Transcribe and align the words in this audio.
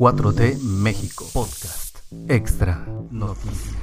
4T 0.00 0.62
México 0.62 1.26
Podcast 1.34 1.98
Extra 2.26 2.86
Noticias. 3.10 3.76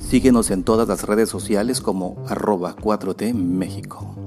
Síguenos 0.00 0.50
en 0.50 0.64
todas 0.64 0.88
las 0.88 1.04
redes 1.04 1.28
sociales 1.28 1.80
como 1.80 2.20
arroba 2.26 2.74
4T 2.74 3.32
México. 3.32 4.19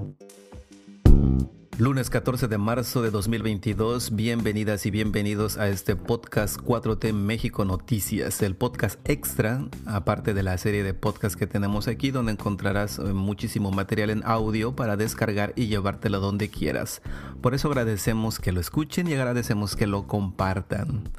Lunes 1.79 2.11
14 2.11 2.47
de 2.47 2.59
marzo 2.59 3.01
de 3.01 3.09
2022, 3.09 4.15
bienvenidas 4.15 4.85
y 4.85 4.91
bienvenidos 4.91 5.57
a 5.57 5.69
este 5.69 5.95
podcast 5.95 6.59
4T 6.59 7.13
México 7.13 7.65
Noticias, 7.65 8.43
el 8.43 8.55
podcast 8.55 8.99
extra, 9.09 9.65
aparte 9.87 10.35
de 10.35 10.43
la 10.43 10.55
serie 10.59 10.83
de 10.83 10.93
podcasts 10.93 11.35
que 11.35 11.47
tenemos 11.47 11.87
aquí, 11.87 12.11
donde 12.11 12.33
encontrarás 12.33 12.99
eh, 12.99 13.13
muchísimo 13.13 13.71
material 13.71 14.11
en 14.11 14.21
audio 14.23 14.75
para 14.75 14.97
descargar 14.97 15.53
y 15.55 15.65
llevártelo 15.65 16.19
donde 16.19 16.49
quieras. 16.49 17.01
Por 17.41 17.55
eso 17.55 17.69
agradecemos 17.69 18.39
que 18.39 18.51
lo 18.51 18.59
escuchen 18.59 19.07
y 19.07 19.15
agradecemos 19.15 19.75
que 19.75 19.87
lo 19.87 20.05
compartan. 20.05 21.09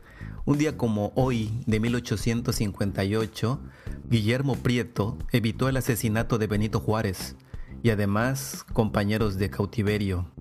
Un 0.45 0.59
día 0.59 0.77
como 0.77 1.11
hoy, 1.17 1.51
de 1.67 1.81
1858, 1.81 3.61
Guillermo 4.09 4.55
Prieto 4.55 5.19
evitó 5.33 5.69
el 5.69 5.79
asesinato 5.79 6.39
de 6.39 6.47
Benito 6.47 6.79
Juárez 6.79 7.35
y 7.85 7.91
además 7.91 8.65
compañeros 8.73 9.37
de 9.37 9.51
cautiverio. 9.51 10.33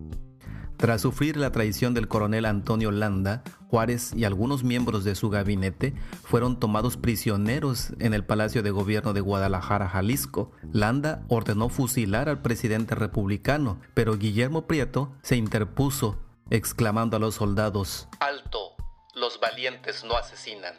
Tras 0.78 1.02
sufrir 1.02 1.36
la 1.36 1.52
traición 1.52 1.94
del 1.94 2.08
coronel 2.08 2.46
Antonio 2.46 2.90
Landa, 2.90 3.44
Juárez 3.68 4.14
y 4.16 4.24
algunos 4.24 4.64
miembros 4.64 5.04
de 5.04 5.14
su 5.14 5.30
gabinete 5.30 5.94
fueron 6.24 6.58
tomados 6.58 6.96
prisioneros 6.96 7.92
en 8.00 8.14
el 8.14 8.24
Palacio 8.24 8.64
de 8.64 8.72
Gobierno 8.72 9.12
de 9.12 9.20
Guadalajara, 9.20 9.90
Jalisco. 9.90 10.52
Landa 10.72 11.26
ordenó 11.28 11.68
fusilar 11.68 12.30
al 12.30 12.42
presidente 12.42 12.96
republicano, 12.96 13.78
pero 13.94 14.18
Guillermo 14.18 14.66
Prieto 14.66 15.12
se 15.22 15.36
interpuso, 15.36 16.18
exclamando 16.50 17.18
a 17.18 17.20
los 17.20 17.36
soldados, 17.36 18.08
¡Alto! 18.22 18.76
Los 19.16 19.40
valientes 19.42 20.06
no 20.06 20.16
asesinan. 20.16 20.76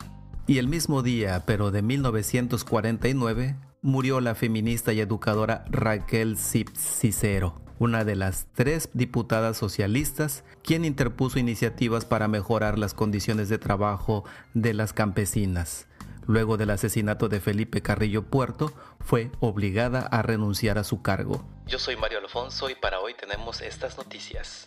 Y 0.47 0.57
el 0.59 0.69
mismo 0.69 1.03
día, 1.03 1.45
pero 1.47 1.71
de 1.71 1.83
1949, 1.83 3.57
murió 3.85 4.21
la 4.23 4.35
feminista 4.35 4.95
y 4.95 5.01
educadora 5.01 5.67
Raquel 5.69 6.39
Cicero, 6.39 7.61
una 7.79 8.03
de 8.03 8.17
las 8.17 8.47
tres 8.55 8.89
diputadas 8.95 9.59
socialistas, 9.59 10.43
quien 10.63 10.87
interpuso 10.87 11.39
iniciativas 11.39 12.07
para 12.07 12.27
mejorar 12.27 12.79
las 12.79 12.95
condiciones 12.95 13.51
de 13.51 13.59
trabajo 13.59 14.25
de 14.55 14.73
las 14.73 14.95
campesinas. 14.95 15.87
Luego 16.27 16.57
del 16.57 16.71
asesinato 16.71 17.29
de 17.29 17.41
Felipe 17.41 17.83
Carrillo 17.83 18.23
Puerto, 18.23 18.73
fue 19.01 19.31
obligada 19.41 20.01
a 20.01 20.23
renunciar 20.23 20.79
a 20.79 20.85
su 20.85 21.03
cargo. 21.03 21.45
Yo 21.67 21.79
soy 21.79 21.99
Mario 21.99 22.21
Alfonso 22.21 22.71
y 22.71 22.75
para 22.75 23.01
hoy 23.01 23.13
tenemos 23.13 23.61
estas 23.61 23.99
noticias. 23.99 24.65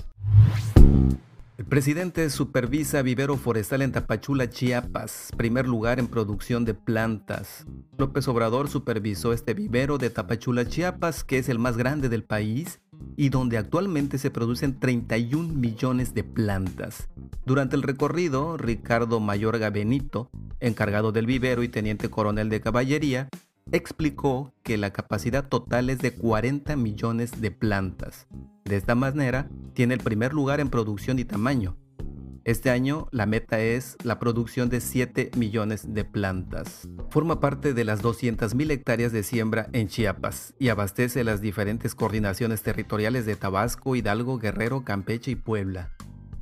El 1.58 1.66
presidente 1.66 2.30
supervisa 2.30 3.02
vivero 3.02 3.36
forestal 3.36 3.82
en 3.82 3.92
Tapachula, 3.92 4.48
Chiapas, 4.48 5.32
primer 5.36 5.68
lugar 5.68 5.98
en 5.98 6.06
producción 6.06 6.66
de 6.66 6.76
plantas. 6.76 7.66
López 7.98 8.28
Obrador 8.28 8.70
supervisó 8.70 9.34
este 9.34 9.56
vivero 9.56 9.98
de 9.98 10.12
Tapachula, 10.12 10.68
Chiapas, 10.68 11.24
que 11.24 11.40
es 11.40 11.50
el 11.50 11.58
más 11.58 11.76
grande 11.76 12.10
del 12.10 12.24
país 12.24 12.80
y 13.16 13.30
donde 13.30 13.58
actualmente 13.58 14.20
se 14.20 14.30
producen 14.30 14.80
31 14.80 15.56
millones 15.56 16.14
de 16.14 16.24
plantas. 16.24 17.10
Durante 17.44 17.76
el 17.76 17.82
recorrido, 17.82 18.56
Ricardo 18.58 19.20
Mayorga 19.20 19.72
Benito, 19.72 20.30
encargado 20.60 21.12
del 21.12 21.26
vivero 21.26 21.64
y 21.64 21.70
teniente 21.70 22.08
coronel 22.08 22.50
de 22.50 22.62
caballería, 22.62 23.30
explicó 23.72 24.54
que 24.64 24.78
la 24.78 24.92
capacidad 24.92 25.48
total 25.48 25.90
es 25.90 26.00
de 26.00 26.14
40 26.14 26.76
millones 26.76 27.42
de 27.42 27.52
plantas. 27.52 28.28
De 28.66 28.76
esta 28.76 28.96
manera, 28.96 29.50
tiene 29.74 29.94
el 29.94 30.02
primer 30.02 30.34
lugar 30.34 30.60
en 30.60 30.70
producción 30.70 31.20
y 31.20 31.26
tamaño. 31.26 31.78
Este 32.48 32.70
año 32.70 33.10
la 33.12 33.26
meta 33.26 33.60
es 33.60 33.98
la 34.04 34.20
producción 34.20 34.70
de 34.70 34.80
7 34.80 35.32
millones 35.36 35.94
de 35.94 36.06
plantas. 36.06 36.88
Forma 37.10 37.42
parte 37.42 37.74
de 37.74 37.84
las 37.84 38.02
200.000 38.02 38.72
hectáreas 38.72 39.12
de 39.12 39.24
siembra 39.24 39.68
en 39.74 39.90
Chiapas 39.90 40.54
y 40.58 40.70
abastece 40.70 41.26
las 41.26 41.42
diferentes 41.42 41.94
coordinaciones 41.94 42.64
territoriales 42.64 43.26
de 43.26 43.36
Tabasco, 43.36 43.98
Hidalgo, 43.98 44.38
Guerrero, 44.38 44.86
Campeche 44.86 45.32
y 45.32 45.36
Puebla. 45.36 45.92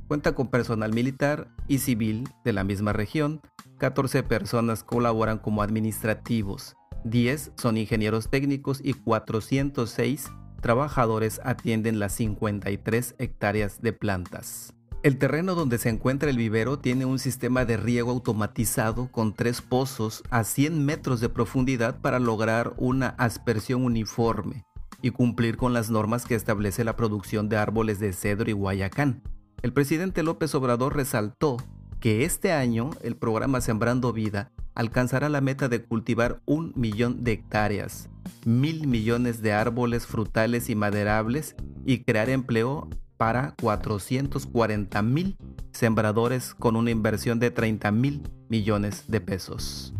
Cuenta 0.06 0.36
con 0.36 0.46
personal 0.46 0.92
militar 0.92 1.48
y 1.66 1.78
civil 1.78 2.28
de 2.44 2.52
la 2.52 2.62
misma 2.62 2.92
región. 2.92 3.40
14 3.78 4.22
personas 4.22 4.84
colaboran 4.84 5.38
como 5.38 5.60
administrativos. 5.60 6.76
10 7.10 7.52
son 7.56 7.76
ingenieros 7.76 8.28
técnicos 8.28 8.80
y 8.82 8.92
406 8.92 10.30
trabajadores 10.60 11.40
atienden 11.44 11.98
las 12.00 12.14
53 12.14 13.14
hectáreas 13.18 13.80
de 13.80 13.92
plantas. 13.92 14.72
El 15.02 15.18
terreno 15.18 15.54
donde 15.54 15.78
se 15.78 15.88
encuentra 15.88 16.30
el 16.30 16.36
vivero 16.36 16.80
tiene 16.80 17.04
un 17.04 17.20
sistema 17.20 17.64
de 17.64 17.76
riego 17.76 18.10
automatizado 18.10 19.08
con 19.12 19.34
tres 19.34 19.62
pozos 19.62 20.24
a 20.30 20.42
100 20.42 20.84
metros 20.84 21.20
de 21.20 21.28
profundidad 21.28 22.00
para 22.00 22.18
lograr 22.18 22.74
una 22.76 23.10
aspersión 23.10 23.84
uniforme 23.84 24.64
y 25.02 25.10
cumplir 25.10 25.56
con 25.56 25.72
las 25.72 25.90
normas 25.90 26.24
que 26.24 26.34
establece 26.34 26.82
la 26.82 26.96
producción 26.96 27.48
de 27.48 27.58
árboles 27.58 28.00
de 28.00 28.12
cedro 28.12 28.50
y 28.50 28.54
guayacán. 28.54 29.22
El 29.62 29.72
presidente 29.72 30.24
López 30.24 30.52
Obrador 30.56 30.96
resaltó 30.96 31.58
que 32.00 32.24
este 32.24 32.52
año 32.52 32.90
el 33.02 33.16
programa 33.16 33.60
Sembrando 33.60 34.12
Vida 34.12 34.50
alcanzará 34.76 35.28
la 35.28 35.40
meta 35.40 35.68
de 35.68 35.82
cultivar 35.82 36.40
un 36.44 36.72
millón 36.76 37.24
de 37.24 37.32
hectáreas, 37.32 38.08
mil 38.44 38.86
millones 38.86 39.42
de 39.42 39.52
árboles 39.52 40.06
frutales 40.06 40.70
y 40.70 40.76
maderables 40.76 41.56
y 41.84 42.04
crear 42.04 42.30
empleo 42.30 42.88
para 43.16 43.54
440 43.60 45.02
mil 45.02 45.36
sembradores 45.72 46.54
con 46.54 46.76
una 46.76 46.90
inversión 46.90 47.40
de 47.40 47.50
30 47.50 47.90
mil 47.90 48.22
millones 48.48 49.04
de 49.08 49.20
pesos. 49.20 49.94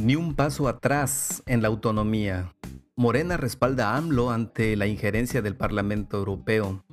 Ni 0.00 0.16
un 0.16 0.34
paso 0.34 0.66
atrás 0.66 1.42
en 1.46 1.60
la 1.60 1.68
autonomía. 1.68 2.52
Morena 2.96 3.36
respalda 3.36 3.90
a 3.90 3.96
AMLO 3.96 4.30
ante 4.30 4.76
la 4.76 4.86
injerencia 4.86 5.40
del 5.40 5.56
Parlamento 5.56 6.18
Europeo. 6.18 6.84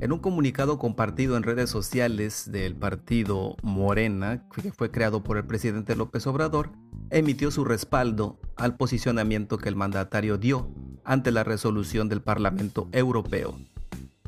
En 0.00 0.10
un 0.10 0.18
comunicado 0.18 0.78
compartido 0.78 1.36
en 1.36 1.44
redes 1.44 1.70
sociales 1.70 2.50
del 2.50 2.74
partido 2.74 3.56
Morena, 3.62 4.48
que 4.48 4.72
fue 4.72 4.90
creado 4.90 5.22
por 5.22 5.36
el 5.36 5.46
presidente 5.46 5.94
López 5.94 6.26
Obrador, 6.26 6.72
emitió 7.10 7.50
su 7.52 7.64
respaldo 7.64 8.40
al 8.56 8.76
posicionamiento 8.76 9.58
que 9.58 9.68
el 9.68 9.76
mandatario 9.76 10.38
dio 10.38 10.74
ante 11.04 11.30
la 11.30 11.44
resolución 11.44 12.08
del 12.08 12.22
Parlamento 12.22 12.88
Europeo. 12.90 13.56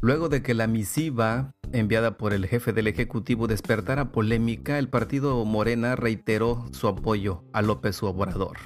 Luego 0.05 0.29
de 0.29 0.43
que 0.43 0.53
la 0.53 0.67
misiva 0.67 1.55
enviada 1.73 2.19
por 2.19 2.35
el 2.35 2.45
jefe 2.45 2.75
del 2.75 2.89
Ejecutivo 2.89 3.47
despertara 3.47 4.13
polémica, 4.13 4.79
el 4.79 4.91
partido 4.91 5.43
Morena 5.47 5.97
reiteró 5.97 6.67
su 6.73 6.89
apoyo 6.89 7.43
a 7.55 7.63
López 7.63 8.03
Obrador. 8.03 8.59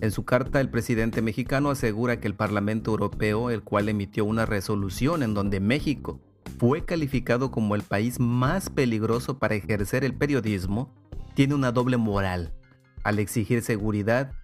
En 0.00 0.12
su 0.12 0.24
carta, 0.24 0.60
el 0.60 0.70
presidente 0.70 1.22
mexicano 1.22 1.70
asegura 1.70 2.20
que 2.20 2.28
el 2.28 2.36
Parlamento 2.36 2.92
Europeo, 2.92 3.50
el 3.50 3.64
cual 3.64 3.88
emitió 3.88 4.24
una 4.24 4.46
resolución 4.46 5.24
en 5.24 5.34
donde 5.34 5.58
México 5.58 6.20
fue 6.56 6.84
calificado 6.84 7.50
como 7.50 7.74
el 7.74 7.82
país 7.82 8.20
más 8.20 8.70
peligroso 8.70 9.40
para 9.40 9.56
ejercer 9.56 10.04
el 10.04 10.14
periodismo, 10.14 10.94
tiene 11.34 11.56
una 11.56 11.72
doble 11.72 11.96
moral 11.96 12.54
al 13.02 13.18
exigir 13.18 13.62
seguridad 13.62 14.34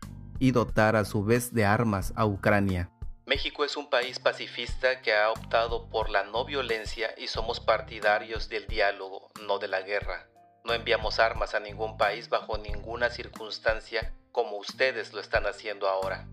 y 0.41 0.51
dotar 0.51 0.97
a 0.97 1.05
su 1.05 1.23
vez 1.23 1.55
de 1.55 1.67
armas 1.67 2.13
a 2.17 2.27
Ucrania. 2.27 2.91
México 3.33 3.65
es 3.65 3.79
un 3.79 3.89
país 3.89 4.19
pacifista 4.19 5.01
que 5.01 5.15
ha 5.15 5.31
optado 5.31 5.89
por 5.89 6.11
la 6.11 6.23
no 6.23 6.45
violencia 6.45 7.15
y 7.17 7.29
somos 7.29 7.61
partidarios 7.61 8.51
del 8.51 8.67
diálogo, 8.67 9.31
no 9.47 9.59
de 9.59 9.69
la 9.69 9.81
guerra. 9.81 10.29
No 10.67 10.75
enviamos 10.75 11.19
armas 11.19 11.55
a 11.55 11.61
ningún 11.61 11.97
país 11.97 12.29
bajo 12.29 12.59
ninguna 12.59 13.09
circunstancia 13.09 14.13
como 14.33 14.59
ustedes 14.59 15.15
lo 15.15 15.21
están 15.21 15.47
haciendo 15.47 15.89
ahora. 15.89 16.29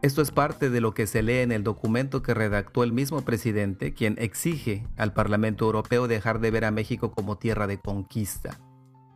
Esto 0.00 0.22
es 0.22 0.30
parte 0.30 0.70
de 0.70 0.80
lo 0.80 0.94
que 0.94 1.06
se 1.06 1.22
lee 1.22 1.40
en 1.40 1.52
el 1.52 1.64
documento 1.64 2.22
que 2.22 2.32
redactó 2.32 2.82
el 2.82 2.94
mismo 2.94 3.26
presidente, 3.26 3.92
quien 3.92 4.16
exige 4.18 4.86
al 4.96 5.12
Parlamento 5.12 5.66
Europeo 5.66 6.08
dejar 6.08 6.40
de 6.40 6.50
ver 6.50 6.64
a 6.64 6.70
México 6.70 7.12
como 7.12 7.36
tierra 7.36 7.66
de 7.66 7.78
conquista. 7.78 8.58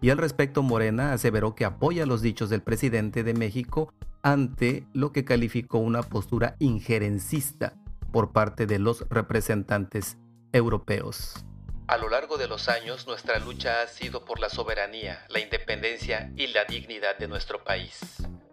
Y 0.02 0.10
al 0.10 0.18
respecto, 0.18 0.64
Morena 0.64 1.12
aseveró 1.12 1.54
que 1.54 1.64
apoya 1.64 2.06
los 2.06 2.22
dichos 2.22 2.50
del 2.50 2.60
presidente 2.60 3.22
de 3.22 3.34
México 3.34 3.94
ante 4.20 4.84
lo 4.92 5.12
que 5.12 5.24
calificó 5.24 5.78
una 5.78 6.02
postura 6.02 6.56
injerencista 6.58 7.74
por 8.10 8.32
parte 8.32 8.66
de 8.66 8.80
los 8.80 9.08
representantes 9.08 10.18
europeos. 10.52 11.46
A 11.86 11.98
lo 11.98 12.08
largo 12.08 12.36
de 12.36 12.48
los 12.48 12.68
años, 12.68 13.06
nuestra 13.06 13.38
lucha 13.38 13.82
ha 13.82 13.86
sido 13.86 14.24
por 14.24 14.40
la 14.40 14.48
soberanía, 14.48 15.24
la 15.28 15.38
independencia 15.38 16.32
y 16.36 16.48
la 16.48 16.64
dignidad 16.64 17.16
de 17.18 17.28
nuestro 17.28 17.62
país. 17.62 18.00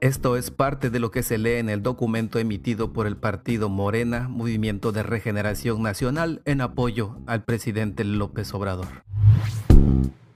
Esto 0.01 0.37
es 0.37 0.51
parte 0.51 0.89
de 0.89 0.99
lo 0.99 1.09
que 1.09 1.23
se 1.23 1.37
lee 1.37 1.53
en 1.53 1.69
el 1.69 1.81
documento 1.81 2.37
emitido 2.37 2.93
por 2.93 3.07
el 3.07 3.17
partido 3.17 3.69
Morena, 3.69 4.27
Movimiento 4.29 4.91
de 4.91 5.03
Regeneración 5.03 5.81
Nacional, 5.81 6.41
en 6.45 6.61
apoyo 6.61 7.17
al 7.25 7.43
presidente 7.43 8.03
López 8.03 8.53
Obrador. 8.53 9.03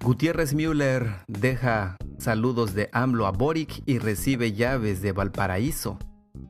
Gutiérrez 0.03 0.53
Müller 0.53 1.15
deja 1.29 1.95
saludos 2.17 2.73
de 2.73 2.89
AMLO 2.91 3.25
a 3.25 3.31
Boric 3.31 3.83
y 3.85 3.99
recibe 3.99 4.51
llaves 4.51 5.01
de 5.01 5.13
Valparaíso. 5.13 5.97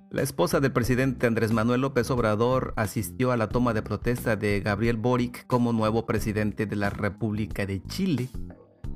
La 0.09 0.23
esposa 0.23 0.59
del 0.59 0.71
presidente 0.71 1.27
Andrés 1.27 1.51
Manuel 1.51 1.81
López 1.81 2.09
Obrador 2.09 2.73
asistió 2.77 3.31
a 3.31 3.37
la 3.37 3.49
toma 3.49 3.75
de 3.75 3.83
protesta 3.83 4.35
de 4.35 4.59
Gabriel 4.59 4.97
Boric 4.97 5.45
como 5.45 5.71
nuevo 5.71 6.07
presidente 6.07 6.65
de 6.65 6.75
la 6.75 6.89
República 6.89 7.67
de 7.67 7.83
Chile 7.83 8.27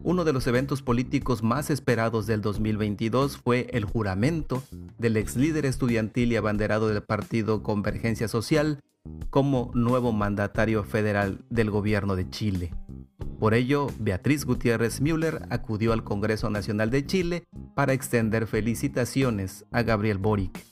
Uno 0.02 0.24
de 0.24 0.34
los 0.34 0.48
eventos 0.48 0.82
políticos 0.82 1.44
más 1.44 1.70
esperados 1.70 2.26
del 2.26 2.42
2022 2.42 3.38
fue 3.38 3.68
el 3.74 3.86
juramento 3.86 4.64
del 4.98 5.18
ex 5.18 5.36
líder 5.36 5.68
estudiantil 5.68 6.32
y 6.32 6.36
abanderado 6.36 6.88
del 6.88 7.04
partido 7.04 7.62
Convergencia 7.62 8.28
Social 8.28 8.82
como 9.30 9.72
nuevo 9.74 10.12
mandatario 10.12 10.84
federal 10.84 11.46
del 11.50 11.70
gobierno 11.70 12.16
de 12.16 12.30
Chile. 12.30 12.74
Por 13.40 13.54
ello, 13.54 13.88
Beatriz 14.00 14.46
Gutiérrez 14.46 15.00
Müller 15.00 15.46
acudió 15.52 15.94
al 15.94 16.04
Congreso 16.04 16.50
Nacional 16.50 16.90
de 16.90 17.06
Chile 17.06 17.44
para 17.76 17.94
extender 17.94 18.48
felicitaciones 18.48 19.66
a 19.72 19.84
Gabriel 19.84 20.18
Boric. 20.18 20.66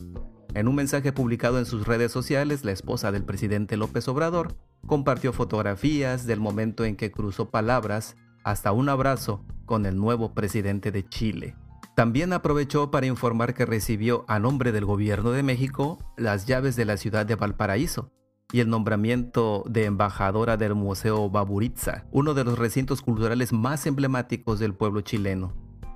En 0.55 0.67
un 0.67 0.75
mensaje 0.75 1.11
publicado 1.11 1.59
en 1.59 1.65
sus 1.65 1.85
redes 1.85 2.11
sociales, 2.11 2.65
la 2.65 2.71
esposa 2.71 3.11
del 3.11 3.23
presidente 3.23 3.77
López 3.77 4.07
Obrador 4.07 4.55
compartió 4.87 5.31
fotografías 5.31 6.25
del 6.25 6.39
momento 6.39 6.85
en 6.85 6.95
que 6.95 7.11
cruzó 7.11 7.51
palabras 7.51 8.15
hasta 8.43 8.71
un 8.71 8.89
abrazo 8.89 9.45
con 9.65 9.85
el 9.85 9.97
nuevo 9.97 10.33
presidente 10.33 10.91
de 10.91 11.07
Chile. 11.07 11.55
También 11.95 12.33
aprovechó 12.33 12.89
para 12.89 13.05
informar 13.05 13.53
que 13.53 13.65
recibió 13.65 14.25
a 14.27 14.39
nombre 14.39 14.71
del 14.71 14.85
gobierno 14.85 15.31
de 15.31 15.43
México 15.43 15.99
las 16.17 16.45
llaves 16.45 16.75
de 16.75 16.85
la 16.85 16.97
ciudad 16.97 17.25
de 17.25 17.35
Valparaíso 17.35 18.11
y 18.55 18.61
el 18.61 18.69
nombramiento 18.69 19.65
de 19.67 19.83
embajadora 19.83 20.55
del 20.55 20.75
Museo 20.75 21.29
Baburitza, 21.29 22.05
uno 22.11 22.33
de 22.33 22.45
los 22.45 22.57
recintos 22.57 23.01
culturales 23.01 23.51
más 23.51 23.85
emblemáticos 23.85 24.59
del 24.59 24.73
pueblo 24.73 25.01
chileno. 25.01 25.51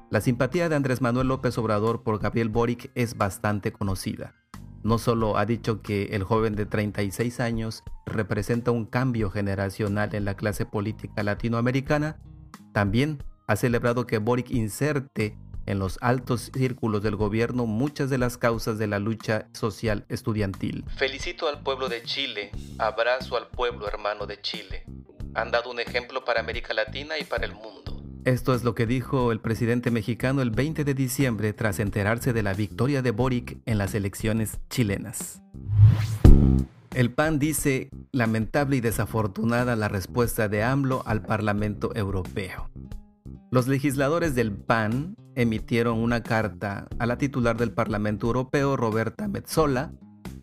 La 0.09 0.19
simpatía 0.19 0.67
de 0.67 0.75
Andrés 0.75 0.99
Manuel 0.99 1.29
López 1.29 1.57
Obrador 1.57 2.03
por 2.03 2.19
Gabriel 2.19 2.49
Boric 2.49 2.91
es 2.95 3.15
bastante 3.15 3.71
conocida. 3.71 4.35
No 4.83 4.97
solo 4.97 5.37
ha 5.37 5.45
dicho 5.45 5.81
que 5.81 6.07
el 6.07 6.25
joven 6.25 6.57
de 6.57 6.65
36 6.65 7.39
años 7.39 7.85
representa 8.05 8.71
un 8.71 8.85
cambio 8.85 9.29
generacional 9.29 10.13
en 10.13 10.25
la 10.25 10.35
clase 10.35 10.65
política 10.65 11.23
latinoamericana, 11.23 12.19
también 12.73 13.23
ha 13.47 13.55
celebrado 13.55 14.05
que 14.05 14.17
Boric 14.17 14.51
inserte 14.51 15.37
en 15.69 15.77
los 15.77 15.99
altos 16.01 16.49
círculos 16.51 17.03
del 17.03 17.15
gobierno 17.15 17.67
muchas 17.67 18.09
de 18.09 18.17
las 18.17 18.37
causas 18.37 18.79
de 18.79 18.87
la 18.87 18.97
lucha 18.97 19.47
social 19.53 20.03
estudiantil. 20.09 20.83
Felicito 20.97 21.47
al 21.47 21.61
pueblo 21.61 21.87
de 21.89 22.01
Chile, 22.01 22.51
abrazo 22.79 23.37
al 23.37 23.47
pueblo 23.47 23.87
hermano 23.87 24.25
de 24.25 24.41
Chile. 24.41 24.83
Han 25.35 25.51
dado 25.51 25.69
un 25.69 25.79
ejemplo 25.79 26.25
para 26.25 26.39
América 26.39 26.73
Latina 26.73 27.19
y 27.19 27.23
para 27.23 27.45
el 27.45 27.53
mundo. 27.53 28.01
Esto 28.25 28.55
es 28.55 28.63
lo 28.63 28.73
que 28.73 28.87
dijo 28.87 29.31
el 29.31 29.39
presidente 29.39 29.91
mexicano 29.91 30.41
el 30.41 30.49
20 30.49 30.83
de 30.83 30.93
diciembre 30.95 31.53
tras 31.53 31.79
enterarse 31.79 32.33
de 32.33 32.43
la 32.43 32.53
victoria 32.53 33.01
de 33.03 33.11
Boric 33.11 33.59
en 33.65 33.77
las 33.77 33.93
elecciones 33.93 34.59
chilenas. 34.69 35.41
El 36.95 37.13
PAN 37.13 37.37
dice 37.37 37.91
lamentable 38.11 38.77
y 38.77 38.81
desafortunada 38.81 39.75
la 39.75 39.87
respuesta 39.87 40.49
de 40.49 40.63
AMLO 40.63 41.03
al 41.05 41.21
Parlamento 41.21 41.95
Europeo. 41.95 42.71
Los 43.51 43.67
legisladores 43.67 44.35
del 44.35 44.51
PAN 44.51 45.15
emitieron 45.41 45.99
una 45.99 46.21
carta 46.21 46.87
a 46.99 47.05
la 47.05 47.17
titular 47.17 47.55
del 47.55 47.71
Parlamento 47.71 48.27
Europeo, 48.27 48.75
Roberta 48.75 49.29
Metzola, 49.29 49.93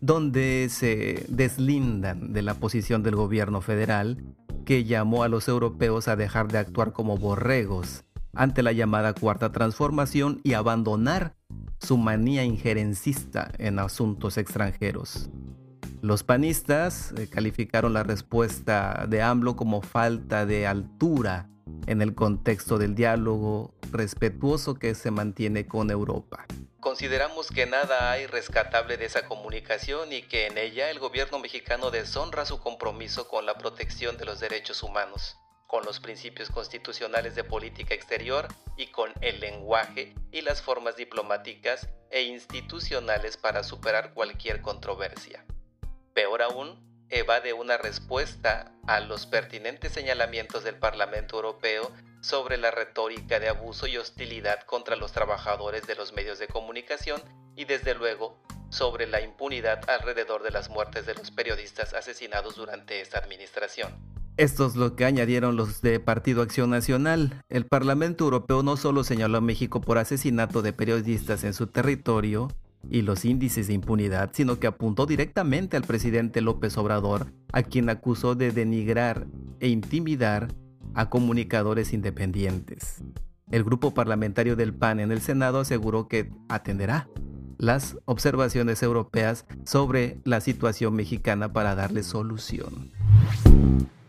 donde 0.01 0.69
se 0.71 1.23
deslindan 1.29 2.33
de 2.33 2.41
la 2.41 2.55
posición 2.55 3.03
del 3.03 3.15
gobierno 3.15 3.61
federal 3.61 4.23
que 4.65 4.85
llamó 4.85 5.21
a 5.21 5.27
los 5.27 5.47
europeos 5.47 6.07
a 6.07 6.15
dejar 6.15 6.47
de 6.47 6.57
actuar 6.57 6.93
como 6.93 7.15
borregos 7.15 8.05
ante 8.33 8.63
la 8.63 8.71
llamada 8.71 9.13
cuarta 9.13 9.51
transformación 9.51 10.41
y 10.43 10.53
abandonar 10.53 11.35
su 11.79 11.97
manía 11.97 12.43
injerencista 12.43 13.51
en 13.59 13.77
asuntos 13.77 14.39
extranjeros. 14.39 15.29
Los 16.01 16.23
panistas 16.23 17.13
eh, 17.17 17.27
calificaron 17.27 17.93
la 17.93 18.01
respuesta 18.01 19.05
de 19.07 19.21
AMLO 19.21 19.55
como 19.55 19.81
falta 19.81 20.47
de 20.47 20.65
altura 20.65 21.49
en 21.87 22.01
el 22.01 22.15
contexto 22.15 22.77
del 22.77 22.95
diálogo 22.95 23.73
respetuoso 23.91 24.75
que 24.75 24.95
se 24.95 25.11
mantiene 25.11 25.67
con 25.67 25.91
Europa. 25.91 26.45
Consideramos 26.79 27.49
que 27.49 27.65
nada 27.65 28.11
hay 28.11 28.27
rescatable 28.27 28.97
de 28.97 29.05
esa 29.05 29.27
comunicación 29.27 30.13
y 30.13 30.21
que 30.21 30.47
en 30.47 30.57
ella 30.57 30.89
el 30.89 30.99
gobierno 30.99 31.39
mexicano 31.39 31.91
deshonra 31.91 32.45
su 32.45 32.59
compromiso 32.59 33.27
con 33.27 33.45
la 33.45 33.57
protección 33.57 34.17
de 34.17 34.25
los 34.25 34.39
derechos 34.39 34.83
humanos, 34.83 35.37
con 35.67 35.83
los 35.83 35.99
principios 35.99 36.49
constitucionales 36.49 37.35
de 37.35 37.43
política 37.43 37.93
exterior 37.93 38.47
y 38.77 38.87
con 38.87 39.11
el 39.21 39.39
lenguaje 39.39 40.13
y 40.31 40.41
las 40.41 40.61
formas 40.61 40.95
diplomáticas 40.95 41.89
e 42.09 42.23
institucionales 42.23 43.35
para 43.35 43.63
superar 43.63 44.13
cualquier 44.13 44.61
controversia. 44.61 45.45
Peor 46.13 46.41
aún, 46.41 46.86
evade 47.09 47.53
una 47.53 47.77
respuesta 47.77 48.71
a 48.87 48.99
los 48.99 49.25
pertinentes 49.25 49.91
señalamientos 49.93 50.63
del 50.63 50.75
Parlamento 50.75 51.37
Europeo 51.37 51.91
sobre 52.21 52.57
la 52.57 52.71
retórica 52.71 53.39
de 53.39 53.49
abuso 53.49 53.87
y 53.87 53.97
hostilidad 53.97 54.61
contra 54.65 54.95
los 54.95 55.11
trabajadores 55.11 55.87
de 55.87 55.95
los 55.95 56.13
medios 56.13 56.39
de 56.39 56.47
comunicación 56.47 57.21
y 57.55 57.65
desde 57.65 57.95
luego 57.95 58.37
sobre 58.69 59.07
la 59.07 59.21
impunidad 59.21 59.89
alrededor 59.89 60.43
de 60.43 60.51
las 60.51 60.69
muertes 60.69 61.05
de 61.05 61.15
los 61.15 61.31
periodistas 61.31 61.93
asesinados 61.93 62.55
durante 62.55 63.01
esta 63.01 63.19
administración. 63.19 63.95
Esto 64.35 64.67
es 64.67 64.75
lo 64.75 64.95
que 64.95 65.05
añadieron 65.05 65.55
los 65.55 65.81
de 65.81 65.99
Partido 65.99 66.43
Acción 66.43 66.69
Nacional. 66.69 67.41
El 67.49 67.65
Parlamento 67.65 68.25
Europeo 68.25 68.61
no 68.61 68.77
solo 68.77 69.03
señaló 69.03 69.39
a 69.39 69.41
México 69.41 69.81
por 69.81 69.97
asesinato 69.97 70.61
de 70.61 70.73
periodistas 70.73 71.43
en 71.43 71.55
su 71.55 71.67
territorio, 71.67 72.49
y 72.89 73.01
los 73.01 73.25
índices 73.25 73.67
de 73.67 73.73
impunidad, 73.73 74.31
sino 74.33 74.59
que 74.59 74.67
apuntó 74.67 75.05
directamente 75.05 75.77
al 75.77 75.83
presidente 75.83 76.41
López 76.41 76.77
Obrador, 76.77 77.33
a 77.51 77.63
quien 77.63 77.89
acusó 77.89 78.35
de 78.35 78.51
denigrar 78.51 79.27
e 79.59 79.69
intimidar 79.69 80.47
a 80.93 81.09
comunicadores 81.09 81.93
independientes. 81.93 83.03
El 83.51 83.63
grupo 83.63 83.93
parlamentario 83.93 84.55
del 84.55 84.73
PAN 84.73 84.99
en 84.99 85.11
el 85.11 85.21
Senado 85.21 85.59
aseguró 85.59 86.07
que 86.07 86.31
atenderá 86.49 87.07
las 87.57 87.97
observaciones 88.05 88.83
europeas 88.83 89.45
sobre 89.65 90.19
la 90.23 90.41
situación 90.41 90.95
mexicana 90.95 91.53
para 91.53 91.75
darle 91.75 92.03
solución. 92.03 92.91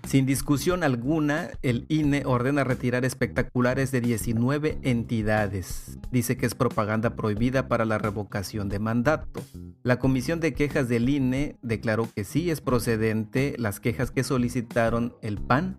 Sin 0.09 0.25
discusión 0.25 0.85
alguna, 0.85 1.51
el 1.61 1.85
INE 1.91 2.23
ordena 2.25 2.65
retirar 2.65 3.05
espectaculares 3.05 3.93
de 3.93 4.01
19 4.01 4.79
entidades. 4.83 5.99
Dice 6.11 6.39
que 6.39 6.47
es 6.47 6.55
propaganda 6.55 7.15
prohibida 7.15 7.69
para 7.69 7.85
la 7.85 7.99
revocación 7.99 8.71
de 8.71 8.79
mandato. 8.79 9.43
La 9.83 9.99
Comisión 9.99 10.41
de 10.41 10.55
Quejas 10.55 10.89
del 10.89 11.11
INE 11.11 11.59
declaró 11.61 12.09
que 12.17 12.25
sí 12.25 12.51
es 12.51 12.63
procedente 12.63 13.55
las 13.59 13.81
quejas 13.81 14.11
que 14.11 14.25
solicitaron 14.25 15.15
el 15.21 15.37
PAN, 15.37 15.79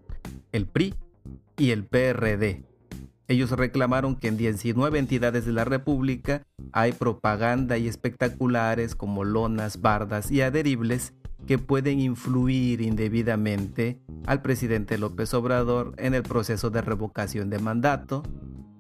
el 0.52 0.68
PRI 0.68 0.94
y 1.58 1.72
el 1.72 1.88
PRD. 1.88 2.66
Ellos 3.28 3.50
reclamaron 3.50 4.16
que 4.16 4.28
en 4.28 4.38
19 4.38 5.00
entidades 5.00 5.48
de 5.48 5.54
la 5.54 5.66
República 5.66 6.44
hay 6.72 6.92
propaganda 6.92 7.80
y 7.80 7.88
espectaculares 7.88 8.96
como 8.96 9.24
lonas, 9.24 9.82
bardas 9.82 10.30
y 10.30 10.42
adheribles 10.42 11.14
que 11.48 11.58
pueden 11.58 12.00
influir 12.00 12.82
indebidamente 12.82 14.00
al 14.26 14.42
presidente 14.42 14.98
López 14.98 15.34
Obrador 15.34 15.94
en 15.98 16.14
el 16.14 16.24
proceso 16.24 16.70
de 16.70 16.82
revocación 16.82 17.50
de 17.50 17.60
mandato 17.60 18.24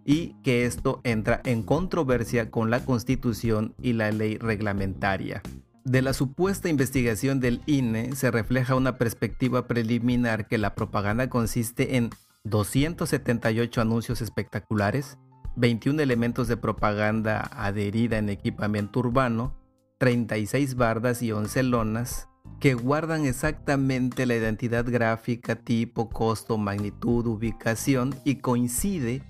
y 0.05 0.35
que 0.43 0.65
esto 0.65 1.01
entra 1.03 1.41
en 1.45 1.63
controversia 1.63 2.49
con 2.49 2.69
la 2.69 2.83
constitución 2.85 3.75
y 3.81 3.93
la 3.93 4.11
ley 4.11 4.37
reglamentaria. 4.37 5.41
De 5.85 6.01
la 6.01 6.13
supuesta 6.13 6.69
investigación 6.69 7.39
del 7.39 7.61
INE 7.65 8.15
se 8.15 8.31
refleja 8.31 8.75
una 8.75 8.97
perspectiva 8.97 9.67
preliminar 9.67 10.47
que 10.47 10.57
la 10.57 10.75
propaganda 10.75 11.29
consiste 11.29 11.95
en 11.97 12.09
278 12.43 13.81
anuncios 13.81 14.21
espectaculares, 14.21 15.17
21 15.55 16.01
elementos 16.01 16.47
de 16.47 16.57
propaganda 16.57 17.49
adherida 17.53 18.17
en 18.17 18.29
equipamiento 18.29 18.99
urbano, 18.99 19.55
36 19.97 20.75
bardas 20.75 21.21
y 21.21 21.31
11 21.31 21.63
lonas, 21.63 22.28
que 22.59 22.73
guardan 22.73 23.25
exactamente 23.25 24.25
la 24.25 24.35
identidad 24.35 24.85
gráfica, 24.85 25.55
tipo, 25.55 26.09
costo, 26.09 26.57
magnitud, 26.57 27.25
ubicación 27.25 28.13
y 28.25 28.35
coincide 28.35 29.23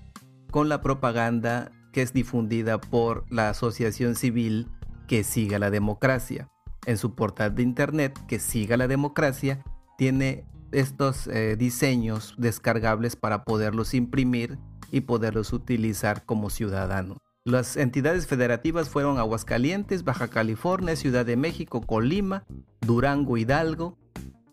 con 0.50 0.68
la 0.68 0.80
propaganda 0.80 1.70
que 1.92 2.02
es 2.02 2.12
difundida 2.12 2.80
por 2.80 3.24
la 3.30 3.50
asociación 3.50 4.14
civil 4.14 4.68
que 5.06 5.24
siga 5.24 5.58
la 5.58 5.70
democracia. 5.70 6.48
En 6.86 6.98
su 6.98 7.14
portal 7.14 7.54
de 7.54 7.62
internet 7.62 8.18
que 8.26 8.38
siga 8.38 8.76
la 8.76 8.88
democracia 8.88 9.62
tiene 9.98 10.44
estos 10.72 11.26
eh, 11.26 11.56
diseños 11.56 12.34
descargables 12.38 13.16
para 13.16 13.44
poderlos 13.44 13.94
imprimir 13.94 14.58
y 14.90 15.02
poderlos 15.02 15.52
utilizar 15.52 16.24
como 16.24 16.50
ciudadano. 16.50 17.18
Las 17.46 17.78
entidades 17.78 18.26
federativas 18.26 18.90
fueron 18.90 19.16
Aguascalientes, 19.16 20.04
Baja 20.04 20.28
California, 20.28 20.94
Ciudad 20.94 21.24
de 21.24 21.36
México, 21.36 21.80
Colima, 21.80 22.44
Durango, 22.82 23.38
Hidalgo, 23.38 23.96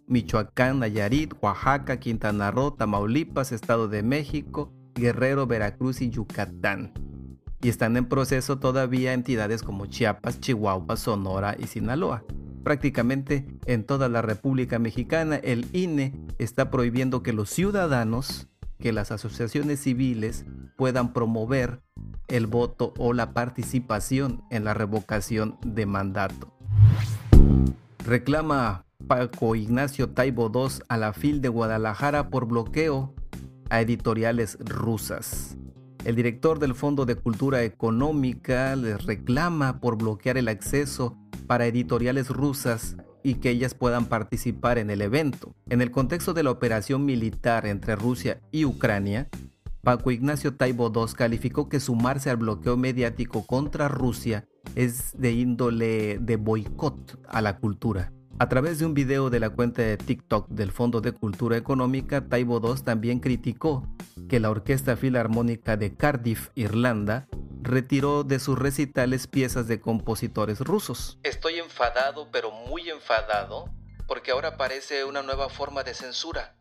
Michoacán, 0.07 0.79
Nayarit, 0.79 1.33
Oaxaca, 1.41 1.99
Quintana 1.99 2.49
Roo, 2.49 2.71
Tamaulipas, 2.71 3.51
Estado 3.51 3.89
de 3.89 4.03
México, 4.03 4.71
Guerrero, 4.95 5.47
Veracruz 5.47 5.99
y 5.99 6.09
Yucatán. 6.09 6.93
Y 7.61 7.67
están 7.67 7.97
en 7.97 8.05
proceso 8.05 8.57
todavía 8.57 9.11
entidades 9.11 9.63
como 9.63 9.87
Chiapas, 9.87 10.39
Chihuahua, 10.39 10.95
Sonora 10.95 11.57
y 11.59 11.67
Sinaloa. 11.67 12.23
Prácticamente 12.63 13.45
en 13.65 13.83
toda 13.85 14.07
la 14.07 14.21
República 14.21 14.79
Mexicana 14.79 15.35
el 15.35 15.67
INE 15.73 16.13
está 16.37 16.71
prohibiendo 16.71 17.21
que 17.21 17.33
los 17.33 17.49
ciudadanos 17.49 18.47
que 18.79 18.93
las 18.93 19.11
asociaciones 19.11 19.79
civiles 19.79 20.45
puedan 20.75 21.13
promover 21.13 21.81
el 22.27 22.47
voto 22.47 22.93
o 22.97 23.13
la 23.13 23.33
participación 23.33 24.43
en 24.49 24.63
la 24.63 24.73
revocación 24.73 25.57
de 25.65 25.85
mandato. 25.85 26.53
Reclama 28.05 28.85
Paco 29.07 29.55
Ignacio 29.55 30.09
Taibo 30.09 30.51
II 30.53 30.83
a 30.89 30.97
la 30.97 31.13
FIL 31.13 31.41
de 31.41 31.49
Guadalajara 31.49 32.29
por 32.29 32.45
bloqueo 32.45 33.13
a 33.69 33.81
editoriales 33.81 34.57
rusas. 34.59 35.57
El 36.05 36.15
director 36.15 36.59
del 36.59 36.73
Fondo 36.73 37.05
de 37.05 37.15
Cultura 37.15 37.63
Económica 37.63 38.75
les 38.75 39.05
reclama 39.05 39.79
por 39.79 39.97
bloquear 39.97 40.37
el 40.37 40.47
acceso 40.47 41.17
para 41.47 41.65
editoriales 41.65 42.29
rusas 42.29 42.95
y 43.27 43.35
que 43.35 43.49
ellas 43.49 43.73
puedan 43.73 44.05
participar 44.05 44.77
en 44.77 44.89
el 44.89 45.01
evento. 45.01 45.53
En 45.69 45.81
el 45.81 45.91
contexto 45.91 46.33
de 46.33 46.43
la 46.43 46.51
operación 46.51 47.03
militar 47.03 47.65
entre 47.65 47.97
Rusia 47.97 48.39
y 48.51 48.63
Ucrania, 48.63 49.27
Paco 49.83 50.11
Ignacio 50.11 50.55
Taibo 50.55 50.89
II 50.95 51.13
calificó 51.13 51.67
que 51.67 51.81
sumarse 51.81 52.29
al 52.29 52.37
bloqueo 52.37 52.77
mediático 52.77 53.45
contra 53.45 53.89
Rusia 53.89 54.47
es 54.75 55.11
de 55.17 55.33
índole 55.33 56.19
de 56.19 56.37
boicot 56.37 57.19
a 57.27 57.41
la 57.41 57.57
cultura. 57.57 58.13
A 58.39 58.47
través 58.47 58.79
de 58.79 58.85
un 58.85 58.93
video 58.93 59.29
de 59.29 59.41
la 59.41 59.49
cuenta 59.49 59.81
de 59.81 59.97
TikTok 59.97 60.47
del 60.47 60.71
Fondo 60.71 61.01
de 61.01 61.11
Cultura 61.11 61.57
Económica, 61.57 62.29
Taibo 62.29 62.61
II 62.63 62.81
también 62.81 63.19
criticó 63.19 63.85
que 64.29 64.39
la 64.39 64.51
Orquesta 64.51 64.95
Filarmónica 64.95 65.75
de 65.75 65.93
Cardiff, 65.93 66.49
Irlanda, 66.55 67.27
retiró 67.67 68.23
de 68.23 68.39
sus 68.39 68.57
recitales 68.57 69.27
piezas 69.27 69.67
de 69.67 69.79
compositores 69.79 70.59
rusos. 70.59 71.19
Estoy 71.23 71.59
enfadado, 71.59 72.29
pero 72.31 72.51
muy 72.51 72.89
enfadado, 72.89 73.69
porque 74.07 74.31
ahora 74.31 74.49
aparece 74.49 75.03
una 75.05 75.21
nueva 75.21 75.49
forma 75.49 75.83
de 75.83 75.93
censura. 75.93 76.55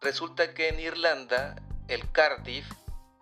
Resulta 0.00 0.54
que 0.54 0.68
en 0.68 0.80
Irlanda, 0.80 1.56
el 1.88 2.10
Cardiff 2.12 2.66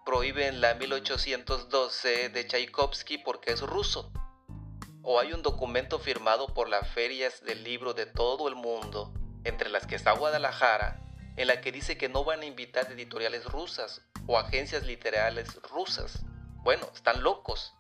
prohíbe 0.04 0.52
la 0.52 0.75
1812 0.75 2.28
de 2.28 2.46
Tchaikovsky 2.46 3.18
porque 3.18 3.52
es 3.52 3.62
ruso 3.62 4.12
o 5.08 5.20
hay 5.20 5.32
un 5.32 5.40
documento 5.40 6.00
firmado 6.00 6.49
por 6.52 6.68
las 6.68 6.88
ferias 6.88 7.40
del 7.44 7.62
libro 7.62 7.94
de 7.94 8.06
todo 8.06 8.49
el 8.49 8.56
mundo, 8.56 9.14
entre 9.44 9.70
las 9.70 9.87
que 9.87 9.94
está 9.94 10.11
Guadalajara, 10.11 11.00
en 11.37 11.46
la 11.46 11.61
que 11.61 11.70
dice 11.70 11.96
que 11.96 12.08
no 12.08 12.25
van 12.25 12.40
a 12.40 12.46
invitar 12.46 12.90
editoriales 12.90 13.44
rusas 13.44 14.02
o 14.26 14.37
agencias 14.37 14.82
literales 14.82 15.61
rusas. 15.70 16.25
Bueno, 16.66 16.88
están 16.92 17.23
locos. 17.23 17.76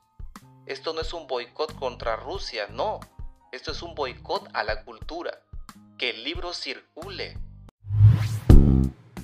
Esto 0.64 0.94
no 0.94 1.00
es 1.00 1.12
un 1.12 1.26
boicot 1.26 1.74
contra 1.74 2.14
Rusia, 2.14 2.68
no. 2.72 3.00
Esto 3.50 3.72
es 3.72 3.82
un 3.82 3.96
boicot 3.96 4.48
a 4.52 4.62
la 4.62 4.84
cultura. 4.84 5.32
Que 5.98 6.10
el 6.10 6.22
libro 6.22 6.52
circule. 6.52 7.36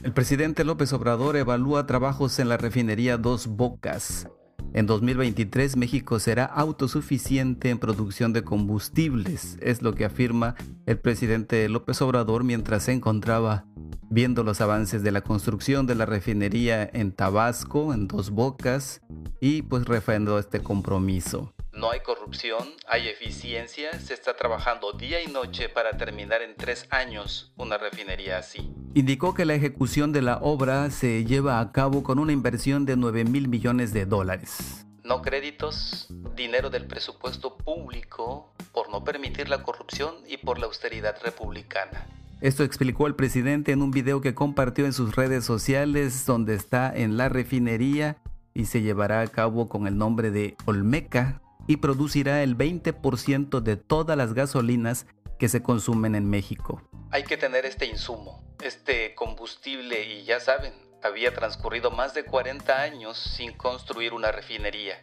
El 0.03 0.13
presidente 0.13 0.65
López 0.65 0.93
Obrador 0.93 1.37
evalúa 1.37 1.87
trabajos 1.87 2.41
en 2.41 2.49
la 2.49 2.57
refinería 2.57 3.19
Dos 3.19 3.47
Bocas. 3.47 4.27
En 4.75 4.87
2023 4.87 5.77
México 5.77 6.19
será 6.19 6.45
autosuficiente 6.45 7.71
en 7.71 7.79
producción 7.79 8.33
de 8.33 8.43
combustibles, 8.43 9.59
es 9.61 9.81
lo 9.81 9.95
que 9.95 10.05
afirma 10.05 10.57
el 10.87 10.99
presidente 10.99 11.69
López 11.69 12.03
Obrador 12.03 12.43
mientras 12.43 12.83
se 12.83 12.93
encontraba 12.93 13.67
viendo 14.13 14.45
los 14.45 14.61
avances 14.61 15.03
de 15.03 15.11
la 15.11 15.23
construcción 15.23 15.87
de 15.87 15.95
la 15.95 16.05
refinería 16.05 16.89
en 16.93 17.13
Tabasco, 17.13 17.95
en 17.95 18.09
Dos 18.09 18.29
Bocas, 18.29 19.01
y 19.41 19.63
pues 19.63 19.87
refrendó 19.87 20.39
este 20.39 20.63
compromiso. 20.63 21.55
No 21.73 21.91
hay 21.91 22.01
corrupción, 22.01 22.69
hay 22.87 23.09
eficiencia, 23.09 23.99
se 23.99 24.13
está 24.13 24.37
trabajando 24.37 24.93
día 24.93 25.23
y 25.23 25.29
noche 25.29 25.71
para 25.71 25.97
terminar 25.97 26.43
en 26.43 26.57
tres 26.57 26.87
años 26.91 27.55
una 27.57 27.79
refinería 27.79 28.37
así. 28.37 28.71
Indicó 28.93 29.33
que 29.33 29.47
la 29.47 29.55
ejecución 29.55 30.13
de 30.13 30.21
la 30.21 30.37
obra 30.43 30.91
se 30.91 31.25
lleva 31.25 31.59
a 31.61 31.73
cabo 31.73 32.03
con 32.03 32.19
una 32.19 32.33
inversión 32.33 32.85
de 32.85 32.99
9 32.99 33.25
mil 33.25 33.49
millones 33.49 33.95
de 33.95 34.05
dólares. 34.05 34.85
No 35.05 35.23
créditos, 35.23 36.09
dinero 36.37 36.69
del 36.69 36.87
presupuesto 36.87 37.57
público 37.57 38.53
por 38.73 38.91
no 38.91 39.05
permitir 39.05 39.49
la 39.49 39.63
corrupción 39.63 40.17
y 40.29 40.37
por 40.37 40.59
la 40.59 40.67
austeridad 40.67 41.17
republicana. 41.23 42.07
Esto 42.43 42.65
explicó 42.65 43.07
el 43.07 43.15
presidente 43.15 43.71
en 43.71 43.83
un 43.83 43.93
video 43.93 44.21
que 44.21 44.35
compartió 44.35 44.85
en 44.85 44.93
sus 44.93 45.15
redes 45.15 45.45
sociales 45.45 46.27
donde 46.27 46.57
está 46.57 46.93
en 46.93 47.17
la 47.17 47.29
refinería 47.29 48.17
y 48.53 48.65
se 48.65 48.83
llevará 48.83 49.21
a 49.21 49.29
cabo 49.29 49.69
con 49.69 49.87
el 49.87 49.97
nombre 49.97 50.33
de 50.33 50.57
Olmeca 50.65 51.41
y 51.69 51.77
producirá 51.77 52.43
el 52.43 52.59
20% 52.59 53.61
de 53.61 53.77
todas 53.77 54.17
las 54.19 54.35
gasolinas 54.35 55.07
que 55.39 55.49
se 55.49 55.63
consumen 55.63 56.17
en 56.17 56.29
México. 56.29 56.83
Hay 57.13 57.23
que 57.23 57.37
tener 57.37 57.65
este 57.65 57.87
insumo, 57.87 58.43
este 58.61 59.15
combustible 59.15 60.03
y 60.03 60.25
ya 60.25 60.41
saben, 60.41 60.75
había 61.01 61.33
transcurrido 61.33 61.93
más 61.93 62.13
de 62.13 62.25
40 62.25 62.77
años 62.77 63.19
sin 63.19 63.53
construir 63.53 64.15
una 64.15 64.33
refinería. 64.33 65.01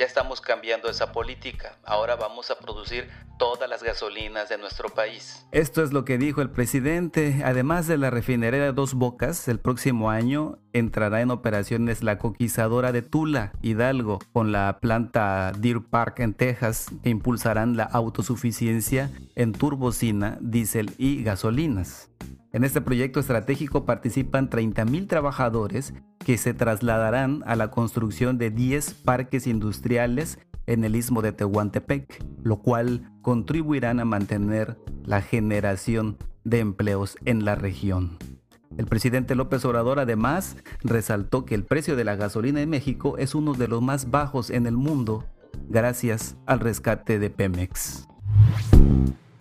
Ya 0.00 0.06
estamos 0.06 0.40
cambiando 0.40 0.88
esa 0.88 1.12
política. 1.12 1.76
Ahora 1.84 2.16
vamos 2.16 2.50
a 2.50 2.58
producir 2.58 3.10
todas 3.38 3.68
las 3.68 3.82
gasolinas 3.82 4.48
de 4.48 4.56
nuestro 4.56 4.88
país. 4.88 5.46
Esto 5.52 5.82
es 5.82 5.92
lo 5.92 6.06
que 6.06 6.16
dijo 6.16 6.40
el 6.40 6.48
presidente. 6.48 7.42
Además 7.44 7.86
de 7.86 7.98
la 7.98 8.08
refinería 8.08 8.62
de 8.62 8.72
Dos 8.72 8.94
Bocas, 8.94 9.46
el 9.46 9.60
próximo 9.60 10.08
año 10.08 10.56
entrará 10.72 11.20
en 11.20 11.30
operaciones 11.30 12.02
la 12.02 12.16
coquizadora 12.16 12.92
de 12.92 13.02
Tula, 13.02 13.52
Hidalgo, 13.60 14.20
con 14.32 14.52
la 14.52 14.78
planta 14.80 15.52
Deer 15.58 15.82
Park 15.82 16.20
en 16.20 16.32
Texas, 16.32 16.86
que 17.02 17.10
impulsarán 17.10 17.76
la 17.76 17.84
autosuficiencia 17.84 19.10
en 19.34 19.52
turbocina, 19.52 20.38
diésel 20.40 20.94
y 20.96 21.22
gasolinas. 21.22 22.08
En 22.52 22.64
este 22.64 22.80
proyecto 22.80 23.20
estratégico 23.20 23.84
participan 23.84 24.50
30.000 24.50 25.06
trabajadores 25.06 25.94
que 26.18 26.36
se 26.36 26.52
trasladarán 26.52 27.44
a 27.46 27.54
la 27.54 27.70
construcción 27.70 28.38
de 28.38 28.50
10 28.50 28.94
parques 28.94 29.46
industriales 29.46 30.40
en 30.66 30.82
el 30.82 30.96
istmo 30.96 31.22
de 31.22 31.32
Tehuantepec, 31.32 32.24
lo 32.42 32.60
cual 32.60 33.12
contribuirán 33.22 34.00
a 34.00 34.04
mantener 34.04 34.78
la 35.04 35.22
generación 35.22 36.16
de 36.42 36.58
empleos 36.58 37.16
en 37.24 37.44
la 37.44 37.54
región. 37.54 38.18
El 38.76 38.86
presidente 38.86 39.36
López 39.36 39.64
Obrador 39.64 40.00
además 40.00 40.56
resaltó 40.82 41.44
que 41.44 41.54
el 41.54 41.64
precio 41.64 41.94
de 41.94 42.04
la 42.04 42.16
gasolina 42.16 42.60
en 42.60 42.70
México 42.70 43.16
es 43.18 43.36
uno 43.36 43.54
de 43.54 43.68
los 43.68 43.80
más 43.80 44.10
bajos 44.10 44.50
en 44.50 44.66
el 44.66 44.76
mundo 44.76 45.24
gracias 45.68 46.36
al 46.46 46.58
rescate 46.58 47.20
de 47.20 47.30
Pemex. 47.30 48.08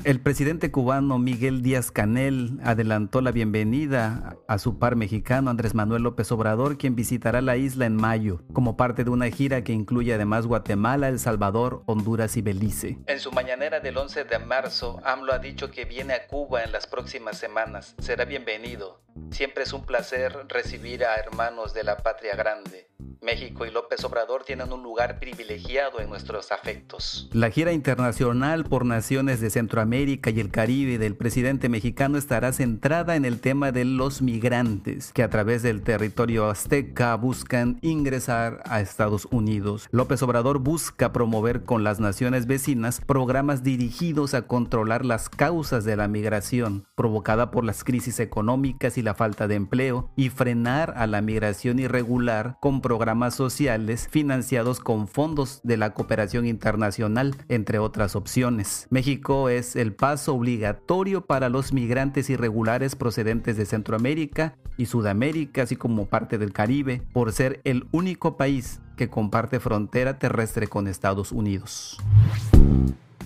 El 0.05 0.21
presidente 0.21 0.71
cubano 0.71 1.19
Miguel 1.19 1.61
Díaz 1.61 1.91
Canel 1.91 2.57
adelantó 2.63 3.19
la 3.19 3.31
bienvenida 3.31 4.37
a 4.47 4.57
su 4.57 4.79
par 4.79 4.95
mexicano 4.95 5.49
Andrés 5.49 5.75
Manuel 5.75 6.03
López 6.03 6.31
Obrador, 6.31 6.77
quien 6.77 6.95
visitará 6.95 7.41
la 7.41 7.57
isla 7.57 7.85
en 7.85 7.97
mayo, 7.97 8.41
como 8.53 8.77
parte 8.77 9.03
de 9.03 9.09
una 9.09 9.29
gira 9.29 9.61
que 9.65 9.73
incluye 9.73 10.13
además 10.13 10.47
Guatemala, 10.47 11.09
El 11.09 11.19
Salvador, 11.19 11.83
Honduras 11.85 12.37
y 12.37 12.41
Belice. 12.41 12.97
En 13.07 13.19
su 13.19 13.33
mañanera 13.33 13.81
del 13.81 13.97
11 13.97 14.23
de 14.23 14.39
marzo, 14.39 15.01
AMLO 15.03 15.33
ha 15.33 15.39
dicho 15.39 15.69
que 15.69 15.83
viene 15.83 16.13
a 16.13 16.27
Cuba 16.27 16.63
en 16.63 16.71
las 16.71 16.87
próximas 16.87 17.37
semanas. 17.37 17.95
Será 17.99 18.23
bienvenido. 18.23 19.01
Siempre 19.31 19.63
es 19.63 19.73
un 19.73 19.85
placer 19.85 20.33
recibir 20.47 21.03
a 21.03 21.17
hermanos 21.17 21.73
de 21.73 21.83
la 21.83 21.97
patria 21.97 22.37
grande. 22.37 22.88
México 23.21 23.65
y 23.65 23.71
López 23.71 24.03
Obrador 24.05 24.43
tienen 24.43 24.73
un 24.73 24.81
lugar 24.81 25.19
privilegiado 25.19 25.99
en 25.99 26.09
nuestros 26.09 26.51
afectos. 26.51 27.29
La 27.31 27.51
gira 27.51 27.73
internacional 27.73 28.63
por 28.63 28.85
naciones 28.85 29.39
de 29.39 29.51
Centroamérica 29.51 30.31
y 30.31 30.39
el 30.39 30.49
Caribe 30.49 30.97
del 30.97 31.15
presidente 31.15 31.69
mexicano 31.69 32.17
estará 32.17 32.51
centrada 32.53 33.15
en 33.15 33.25
el 33.25 33.39
tema 33.39 33.71
de 33.71 33.85
los 33.85 34.23
migrantes 34.23 35.11
que 35.13 35.21
a 35.21 35.29
través 35.29 35.61
del 35.61 35.83
territorio 35.83 36.49
azteca 36.49 37.15
buscan 37.15 37.77
ingresar 37.81 38.63
a 38.65 38.81
Estados 38.81 39.27
Unidos. 39.31 39.87
López 39.91 40.23
Obrador 40.23 40.57
busca 40.57 41.13
promover 41.13 41.63
con 41.65 41.83
las 41.83 41.99
naciones 41.99 42.47
vecinas 42.47 42.99
programas 42.99 43.63
dirigidos 43.63 44.33
a 44.33 44.47
controlar 44.47 45.05
las 45.05 45.29
causas 45.29 45.85
de 45.85 45.95
la 45.95 46.07
migración 46.07 46.87
provocada 46.95 47.51
por 47.51 47.63
las 47.63 47.83
crisis 47.83 48.19
económicas 48.19 48.97
y 48.97 49.03
la 49.03 49.13
falta 49.13 49.47
de 49.47 49.55
empleo 49.55 50.09
y 50.15 50.29
frenar 50.29 50.95
a 50.97 51.05
la 51.05 51.21
migración 51.21 51.77
irregular 51.77 52.57
con 52.59 52.81
programas 52.89 53.35
sociales 53.35 54.07
financiados 54.09 54.79
con 54.79 55.07
fondos 55.07 55.59
de 55.61 55.77
la 55.77 55.93
cooperación 55.93 56.47
internacional, 56.47 57.35
entre 57.47 57.77
otras 57.77 58.15
opciones. 58.15 58.87
México 58.89 59.47
es 59.47 59.75
el 59.75 59.93
paso 59.93 60.33
obligatorio 60.33 61.21
para 61.21 61.49
los 61.49 61.71
migrantes 61.71 62.31
irregulares 62.31 62.95
procedentes 62.95 63.57
de 63.57 63.67
Centroamérica 63.67 64.55
y 64.75 64.87
Sudamérica, 64.87 65.61
así 65.61 65.75
como 65.75 66.07
parte 66.07 66.39
del 66.39 66.51
Caribe, 66.51 67.03
por 67.13 67.31
ser 67.31 67.61
el 67.63 67.85
único 67.91 68.37
país 68.37 68.79
que 68.97 69.07
comparte 69.07 69.59
frontera 69.59 70.17
terrestre 70.17 70.65
con 70.65 70.87
Estados 70.87 71.31
Unidos. 71.31 71.99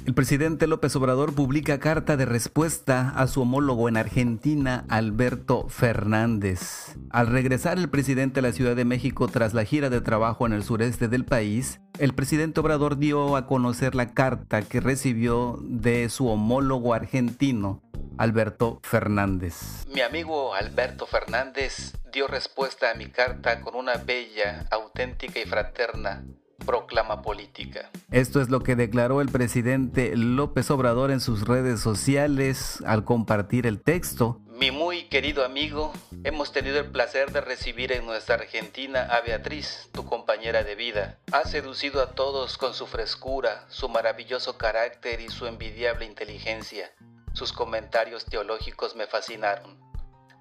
El 0.05 0.15
presidente 0.15 0.67
López 0.67 0.93
Obrador 0.97 1.33
publica 1.33 1.79
carta 1.79 2.17
de 2.17 2.25
respuesta 2.25 3.13
a 3.15 3.25
su 3.27 3.41
homólogo 3.41 3.87
en 3.87 3.95
Argentina, 3.95 4.83
Alberto 4.89 5.69
Fernández. 5.69 6.97
Al 7.09 7.27
regresar 7.27 7.77
el 7.77 7.89
presidente 7.89 8.41
a 8.41 8.43
la 8.43 8.51
Ciudad 8.51 8.75
de 8.75 8.83
México 8.83 9.29
tras 9.29 9.53
la 9.53 9.63
gira 9.63 9.89
de 9.89 10.01
trabajo 10.01 10.45
en 10.45 10.51
el 10.51 10.63
sureste 10.63 11.07
del 11.07 11.23
país, 11.23 11.79
el 11.99 12.13
presidente 12.13 12.59
Obrador 12.59 12.97
dio 12.97 13.37
a 13.37 13.47
conocer 13.47 13.95
la 13.95 14.13
carta 14.13 14.61
que 14.61 14.81
recibió 14.81 15.57
de 15.61 16.09
su 16.09 16.27
homólogo 16.27 16.93
argentino, 16.93 17.81
Alberto 18.17 18.81
Fernández. 18.83 19.85
Mi 19.87 20.01
amigo 20.01 20.53
Alberto 20.53 21.05
Fernández 21.05 21.93
dio 22.11 22.27
respuesta 22.27 22.91
a 22.91 22.95
mi 22.95 23.05
carta 23.05 23.61
con 23.61 23.75
una 23.75 23.95
bella, 23.95 24.67
auténtica 24.69 25.39
y 25.39 25.45
fraterna 25.45 26.25
proclama 26.65 27.21
política. 27.21 27.89
Esto 28.11 28.41
es 28.41 28.49
lo 28.49 28.61
que 28.61 28.75
declaró 28.75 29.21
el 29.21 29.29
presidente 29.29 30.15
López 30.15 30.69
Obrador 30.71 31.11
en 31.11 31.19
sus 31.19 31.47
redes 31.47 31.79
sociales 31.79 32.83
al 32.85 33.03
compartir 33.03 33.67
el 33.67 33.81
texto. 33.81 34.39
Mi 34.47 34.71
muy 34.71 35.09
querido 35.09 35.43
amigo, 35.43 35.91
hemos 36.23 36.51
tenido 36.51 36.79
el 36.79 36.91
placer 36.91 37.31
de 37.31 37.41
recibir 37.41 37.91
en 37.91 38.05
nuestra 38.05 38.35
Argentina 38.35 39.01
a 39.01 39.21
Beatriz, 39.21 39.89
tu 39.91 40.05
compañera 40.05 40.63
de 40.63 40.75
vida. 40.75 41.17
Ha 41.31 41.43
seducido 41.45 42.01
a 42.01 42.11
todos 42.11 42.57
con 42.57 42.73
su 42.73 42.85
frescura, 42.87 43.65
su 43.69 43.89
maravilloso 43.89 44.57
carácter 44.57 45.21
y 45.21 45.29
su 45.29 45.47
envidiable 45.47 46.05
inteligencia. 46.05 46.91
Sus 47.33 47.51
comentarios 47.51 48.25
teológicos 48.25 48.95
me 48.95 49.07
fascinaron. 49.07 49.79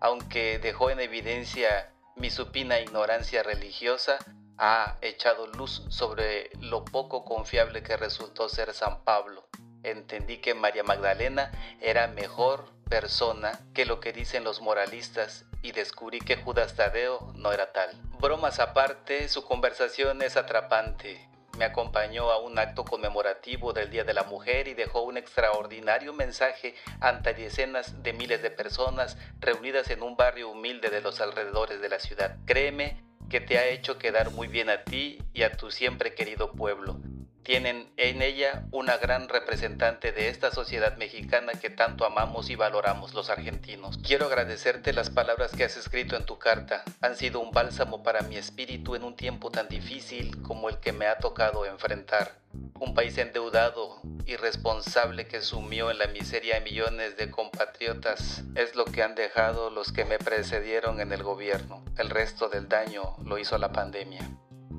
Aunque 0.00 0.58
dejó 0.58 0.90
en 0.90 1.00
evidencia 1.00 1.92
mi 2.14 2.30
supina 2.30 2.80
ignorancia 2.80 3.42
religiosa, 3.42 4.18
ha 4.58 4.96
echado 5.00 5.46
luz 5.46 5.84
sobre 5.88 6.50
lo 6.60 6.84
poco 6.84 7.24
confiable 7.24 7.82
que 7.82 7.96
resultó 7.96 8.48
ser 8.48 8.72
San 8.74 9.02
Pablo. 9.04 9.46
Entendí 9.82 10.38
que 10.38 10.54
María 10.54 10.84
Magdalena 10.84 11.50
era 11.80 12.06
mejor 12.08 12.64
persona 12.88 13.58
que 13.74 13.86
lo 13.86 14.00
que 14.00 14.12
dicen 14.12 14.44
los 14.44 14.60
moralistas 14.60 15.46
y 15.62 15.72
descubrí 15.72 16.20
que 16.20 16.36
Judas 16.36 16.76
Tadeo 16.76 17.32
no 17.34 17.52
era 17.52 17.72
tal. 17.72 17.90
Bromas 18.20 18.60
aparte, 18.60 19.28
su 19.28 19.44
conversación 19.44 20.22
es 20.22 20.36
atrapante. 20.36 21.28
Me 21.58 21.64
acompañó 21.64 22.30
a 22.30 22.38
un 22.38 22.58
acto 22.58 22.84
conmemorativo 22.84 23.72
del 23.72 23.90
Día 23.90 24.04
de 24.04 24.14
la 24.14 24.22
Mujer 24.22 24.68
y 24.68 24.74
dejó 24.74 25.02
un 25.02 25.16
extraordinario 25.16 26.12
mensaje 26.12 26.74
ante 27.00 27.34
decenas 27.34 28.02
de 28.02 28.12
miles 28.12 28.42
de 28.42 28.50
personas 28.50 29.18
reunidas 29.38 29.90
en 29.90 30.02
un 30.02 30.16
barrio 30.16 30.50
humilde 30.50 30.88
de 30.88 31.02
los 31.02 31.20
alrededores 31.20 31.80
de 31.80 31.88
la 31.88 31.98
ciudad. 31.98 32.36
Créeme 32.46 33.02
que 33.32 33.40
te 33.40 33.56
ha 33.56 33.66
hecho 33.66 33.96
quedar 33.96 34.30
muy 34.30 34.46
bien 34.46 34.68
a 34.68 34.84
ti 34.84 35.18
y 35.32 35.42
a 35.42 35.52
tu 35.52 35.70
siempre 35.70 36.14
querido 36.14 36.52
pueblo. 36.52 37.00
Tienen 37.42 37.90
en 37.96 38.20
ella 38.20 38.66
una 38.72 38.98
gran 38.98 39.30
representante 39.30 40.12
de 40.12 40.28
esta 40.28 40.50
sociedad 40.50 40.98
mexicana 40.98 41.52
que 41.52 41.70
tanto 41.70 42.04
amamos 42.04 42.50
y 42.50 42.56
valoramos 42.56 43.14
los 43.14 43.30
argentinos. 43.30 43.98
Quiero 44.06 44.26
agradecerte 44.26 44.92
las 44.92 45.08
palabras 45.08 45.52
que 45.52 45.64
has 45.64 45.78
escrito 45.78 46.14
en 46.14 46.26
tu 46.26 46.38
carta. 46.38 46.84
Han 47.00 47.16
sido 47.16 47.40
un 47.40 47.52
bálsamo 47.52 48.02
para 48.02 48.20
mi 48.20 48.36
espíritu 48.36 48.96
en 48.96 49.02
un 49.02 49.16
tiempo 49.16 49.50
tan 49.50 49.66
difícil 49.66 50.42
como 50.42 50.68
el 50.68 50.76
que 50.76 50.92
me 50.92 51.06
ha 51.06 51.16
tocado 51.16 51.64
enfrentar. 51.64 52.41
Un 52.80 52.94
país 52.94 53.16
endeudado, 53.18 54.00
irresponsable 54.26 55.26
que 55.26 55.40
sumió 55.40 55.90
en 55.90 55.98
la 55.98 56.06
miseria 56.08 56.58
a 56.58 56.60
millones 56.60 57.16
de 57.16 57.30
compatriotas 57.30 58.44
es 58.54 58.74
lo 58.74 58.84
que 58.84 59.02
han 59.02 59.14
dejado 59.14 59.70
los 59.70 59.92
que 59.92 60.04
me 60.04 60.18
precedieron 60.18 61.00
en 61.00 61.12
el 61.12 61.22
gobierno. 61.22 61.84
El 61.96 62.10
resto 62.10 62.48
del 62.48 62.68
daño 62.68 63.16
lo 63.24 63.38
hizo 63.38 63.58
la 63.58 63.72
pandemia. 63.72 64.28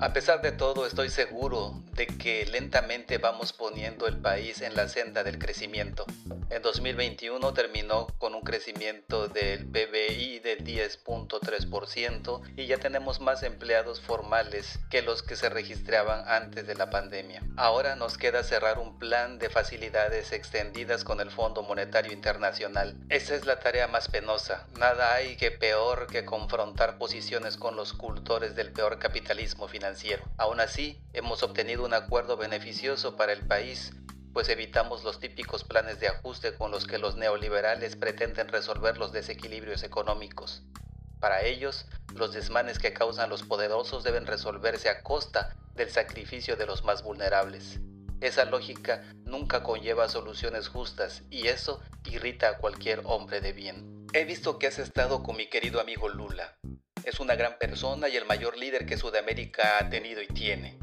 A 0.00 0.12
pesar 0.12 0.42
de 0.42 0.50
todo, 0.50 0.86
estoy 0.86 1.08
seguro 1.08 1.80
de 1.92 2.08
que 2.08 2.44
lentamente 2.46 3.18
vamos 3.18 3.52
poniendo 3.52 4.08
el 4.08 4.18
país 4.18 4.60
en 4.60 4.74
la 4.74 4.88
senda 4.88 5.22
del 5.22 5.38
crecimiento. 5.38 6.04
En 6.50 6.62
2021 6.62 7.54
terminó 7.54 8.08
con 8.18 8.34
un 8.34 8.42
crecimiento 8.42 9.28
del 9.28 9.66
PBI 9.66 10.40
del 10.40 10.64
10.3% 10.64 12.42
y 12.56 12.66
ya 12.66 12.78
tenemos 12.78 13.20
más 13.20 13.44
empleados 13.44 14.00
formales 14.00 14.80
que 14.90 15.02
los 15.02 15.22
que 15.22 15.36
se 15.36 15.48
registraban 15.48 16.28
antes 16.28 16.66
de 16.66 16.74
la 16.74 16.90
pandemia. 16.90 17.42
Ahora 17.56 17.94
nos 17.94 18.18
queda 18.18 18.42
cerrar 18.42 18.80
un 18.80 18.98
plan 18.98 19.38
de 19.38 19.48
facilidades 19.48 20.32
extendidas 20.32 21.04
con 21.04 21.20
el 21.20 21.30
Fondo 21.30 21.62
Monetario 21.62 22.12
Internacional. 22.12 22.96
Esa 23.08 23.36
es 23.36 23.46
la 23.46 23.60
tarea 23.60 23.86
más 23.86 24.08
penosa. 24.08 24.66
Nada 24.76 25.14
hay 25.14 25.36
que 25.36 25.52
peor 25.52 26.08
que 26.08 26.24
confrontar 26.24 26.98
posiciones 26.98 27.56
con 27.56 27.76
los 27.76 27.92
cultores 27.92 28.56
del 28.56 28.72
peor 28.72 28.98
capitalismo 28.98 29.68
financiero 29.68 29.83
Aún 30.38 30.60
así, 30.60 30.98
hemos 31.12 31.42
obtenido 31.42 31.84
un 31.84 31.94
acuerdo 31.94 32.36
beneficioso 32.36 33.16
para 33.16 33.32
el 33.32 33.46
país, 33.46 33.92
pues 34.32 34.48
evitamos 34.48 35.04
los 35.04 35.20
típicos 35.20 35.62
planes 35.62 36.00
de 36.00 36.08
ajuste 36.08 36.54
con 36.54 36.70
los 36.70 36.86
que 36.86 36.98
los 36.98 37.16
neoliberales 37.16 37.94
pretenden 37.94 38.48
resolver 38.48 38.96
los 38.96 39.12
desequilibrios 39.12 39.82
económicos. 39.82 40.62
Para 41.20 41.42
ellos, 41.42 41.86
los 42.14 42.32
desmanes 42.32 42.78
que 42.78 42.92
causan 42.92 43.30
los 43.30 43.42
poderosos 43.42 44.04
deben 44.04 44.26
resolverse 44.26 44.88
a 44.88 45.02
costa 45.02 45.54
del 45.74 45.90
sacrificio 45.90 46.56
de 46.56 46.66
los 46.66 46.82
más 46.84 47.02
vulnerables. 47.02 47.78
Esa 48.20 48.44
lógica 48.46 49.04
nunca 49.24 49.62
conlleva 49.62 50.08
soluciones 50.08 50.68
justas 50.68 51.22
y 51.30 51.48
eso 51.48 51.82
irrita 52.04 52.48
a 52.48 52.58
cualquier 52.58 53.02
hombre 53.04 53.40
de 53.40 53.52
bien. 53.52 54.06
He 54.14 54.24
visto 54.24 54.58
que 54.58 54.66
has 54.66 54.78
estado 54.78 55.22
con 55.22 55.36
mi 55.36 55.48
querido 55.48 55.80
amigo 55.80 56.08
Lula. 56.08 56.56
Es 57.04 57.20
una 57.20 57.34
gran 57.34 57.58
persona 57.58 58.08
y 58.08 58.16
el 58.16 58.24
mayor 58.24 58.56
líder 58.56 58.86
que 58.86 58.96
Sudamérica 58.96 59.78
ha 59.78 59.90
tenido 59.90 60.22
y 60.22 60.26
tiene. 60.26 60.78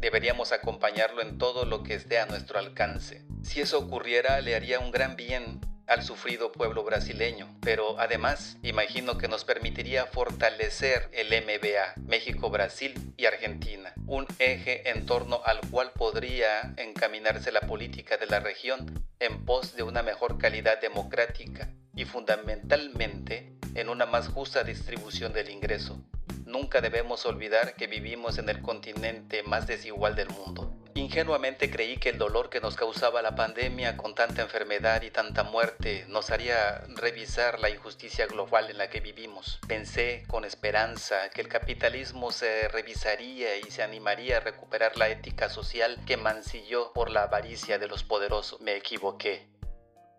Deberíamos 0.00 0.50
acompañarlo 0.50 1.22
en 1.22 1.38
todo 1.38 1.64
lo 1.64 1.84
que 1.84 1.94
esté 1.94 2.18
a 2.18 2.26
nuestro 2.26 2.58
alcance. 2.58 3.22
Si 3.44 3.60
eso 3.60 3.78
ocurriera, 3.78 4.40
le 4.40 4.56
haría 4.56 4.80
un 4.80 4.90
gran 4.90 5.14
bien 5.14 5.60
al 5.86 6.02
sufrido 6.02 6.50
pueblo 6.50 6.82
brasileño, 6.82 7.56
pero 7.60 8.00
además 8.00 8.56
imagino 8.62 9.16
que 9.16 9.28
nos 9.28 9.44
permitiría 9.44 10.06
fortalecer 10.06 11.08
el 11.12 11.28
MBA, 11.28 11.94
México, 12.06 12.50
Brasil 12.50 12.94
y 13.16 13.26
Argentina, 13.26 13.92
un 14.06 14.26
eje 14.38 14.90
en 14.90 15.06
torno 15.06 15.40
al 15.44 15.60
cual 15.70 15.92
podría 15.92 16.74
encaminarse 16.78 17.52
la 17.52 17.60
política 17.62 18.16
de 18.16 18.26
la 18.26 18.40
región 18.40 19.04
en 19.20 19.44
pos 19.44 19.76
de 19.76 19.84
una 19.84 20.02
mejor 20.02 20.38
calidad 20.38 20.80
democrática 20.80 21.70
y 21.94 22.04
fundamentalmente 22.04 23.59
en 23.74 23.88
una 23.88 24.06
más 24.06 24.28
justa 24.28 24.64
distribución 24.64 25.32
del 25.32 25.50
ingreso. 25.50 26.00
Nunca 26.46 26.80
debemos 26.80 27.26
olvidar 27.26 27.74
que 27.74 27.86
vivimos 27.86 28.38
en 28.38 28.48
el 28.48 28.60
continente 28.60 29.42
más 29.42 29.66
desigual 29.66 30.16
del 30.16 30.30
mundo. 30.30 30.74
Ingenuamente 30.94 31.70
creí 31.70 31.98
que 31.98 32.08
el 32.08 32.18
dolor 32.18 32.50
que 32.50 32.60
nos 32.60 32.74
causaba 32.74 33.22
la 33.22 33.36
pandemia 33.36 33.96
con 33.96 34.14
tanta 34.14 34.42
enfermedad 34.42 35.02
y 35.02 35.10
tanta 35.10 35.44
muerte 35.44 36.04
nos 36.08 36.30
haría 36.30 36.82
revisar 36.96 37.60
la 37.60 37.70
injusticia 37.70 38.26
global 38.26 38.68
en 38.70 38.78
la 38.78 38.90
que 38.90 39.00
vivimos. 39.00 39.60
Pensé 39.68 40.24
con 40.26 40.44
esperanza 40.44 41.30
que 41.30 41.40
el 41.42 41.48
capitalismo 41.48 42.32
se 42.32 42.66
revisaría 42.68 43.56
y 43.56 43.70
se 43.70 43.84
animaría 43.84 44.38
a 44.38 44.40
recuperar 44.40 44.96
la 44.96 45.08
ética 45.08 45.48
social 45.48 45.96
que 46.06 46.16
mancilló 46.16 46.92
por 46.92 47.10
la 47.10 47.22
avaricia 47.22 47.78
de 47.78 47.86
los 47.86 48.02
poderosos. 48.02 48.60
Me 48.60 48.74
equivoqué. 48.74 49.46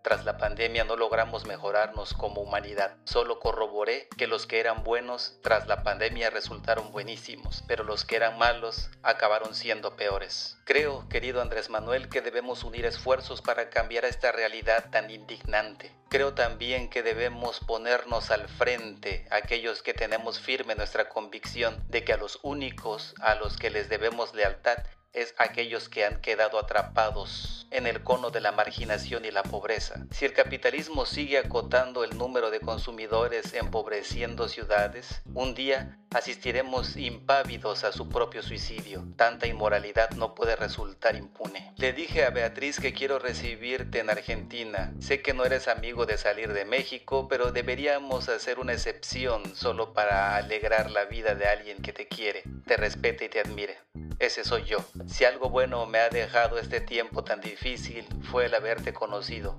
Tras 0.02 0.24
la 0.24 0.36
pandemia 0.36 0.82
no 0.82 0.96
logramos 0.96 1.46
mejorarnos 1.46 2.12
como 2.12 2.40
humanidad. 2.40 2.96
Solo 3.04 3.38
corroboré 3.38 4.08
que 4.18 4.26
los 4.26 4.46
que 4.46 4.58
eran 4.58 4.82
buenos 4.82 5.38
tras 5.42 5.68
la 5.68 5.84
pandemia 5.84 6.28
resultaron 6.28 6.90
buenísimos, 6.90 7.62
pero 7.68 7.84
los 7.84 8.04
que 8.04 8.16
eran 8.16 8.36
malos 8.36 8.90
acabaron 9.04 9.54
siendo 9.54 9.94
peores. 9.94 10.58
Creo, 10.64 11.08
querido 11.08 11.40
Andrés 11.40 11.70
Manuel, 11.70 12.08
que 12.08 12.20
debemos 12.20 12.64
unir 12.64 12.84
esfuerzos 12.84 13.42
para 13.42 13.70
cambiar 13.70 14.04
esta 14.04 14.32
realidad 14.32 14.90
tan 14.90 15.08
indignante. 15.08 15.94
Creo 16.08 16.34
también 16.34 16.90
que 16.90 17.04
debemos 17.04 17.60
ponernos 17.60 18.32
al 18.32 18.48
frente 18.48 19.26
aquellos 19.30 19.82
que 19.82 19.94
tenemos 19.94 20.40
firme 20.40 20.74
nuestra 20.74 21.08
convicción 21.08 21.82
de 21.88 22.04
que 22.04 22.12
a 22.12 22.16
los 22.16 22.40
únicos 22.42 23.14
a 23.20 23.36
los 23.36 23.56
que 23.56 23.70
les 23.70 23.88
debemos 23.88 24.34
lealtad 24.34 24.78
es 25.12 25.34
aquellos 25.38 25.88
que 25.88 26.04
han 26.04 26.20
quedado 26.20 26.58
atrapados 26.58 27.66
en 27.70 27.86
el 27.86 28.02
cono 28.02 28.30
de 28.30 28.40
la 28.40 28.52
marginación 28.52 29.24
y 29.24 29.30
la 29.30 29.42
pobreza. 29.42 30.06
Si 30.10 30.24
el 30.24 30.32
capitalismo 30.32 31.06
sigue 31.06 31.38
acotando 31.38 32.04
el 32.04 32.16
número 32.16 32.50
de 32.50 32.60
consumidores 32.60 33.54
empobreciendo 33.54 34.48
ciudades, 34.48 35.22
un 35.34 35.54
día 35.54 35.98
asistiremos 36.10 36.96
impávidos 36.96 37.84
a 37.84 37.92
su 37.92 38.08
propio 38.08 38.42
suicidio. 38.42 39.04
Tanta 39.16 39.46
inmoralidad 39.46 40.10
no 40.10 40.34
puede 40.34 40.56
resultar 40.56 41.16
impune. 41.16 41.72
Le 41.76 41.92
dije 41.92 42.24
a 42.24 42.30
Beatriz 42.30 42.78
que 42.78 42.92
quiero 42.92 43.18
recibirte 43.18 44.00
en 44.00 44.10
Argentina. 44.10 44.92
Sé 45.00 45.22
que 45.22 45.32
no 45.34 45.44
eres 45.44 45.68
amigo 45.68 46.04
de 46.04 46.18
salir 46.18 46.52
de 46.52 46.64
México, 46.64 47.28
pero 47.28 47.52
deberíamos 47.52 48.28
hacer 48.28 48.58
una 48.58 48.74
excepción 48.74 49.56
solo 49.56 49.92
para 49.94 50.36
alegrar 50.36 50.90
la 50.90 51.06
vida 51.06 51.34
de 51.34 51.46
alguien 51.46 51.80
que 51.82 51.92
te 51.92 52.06
quiere, 52.06 52.42
te 52.66 52.76
respete 52.76 53.26
y 53.26 53.28
te 53.28 53.40
admire. 53.40 53.78
Ese 54.18 54.44
soy 54.44 54.64
yo. 54.64 54.78
Si 55.06 55.24
algo 55.24 55.50
bueno 55.50 55.84
me 55.86 55.98
ha 55.98 56.08
dejado 56.08 56.58
este 56.58 56.80
tiempo 56.80 57.24
tan 57.24 57.40
difícil 57.40 58.06
fue 58.30 58.46
el 58.46 58.54
haberte 58.54 58.92
conocido. 58.92 59.58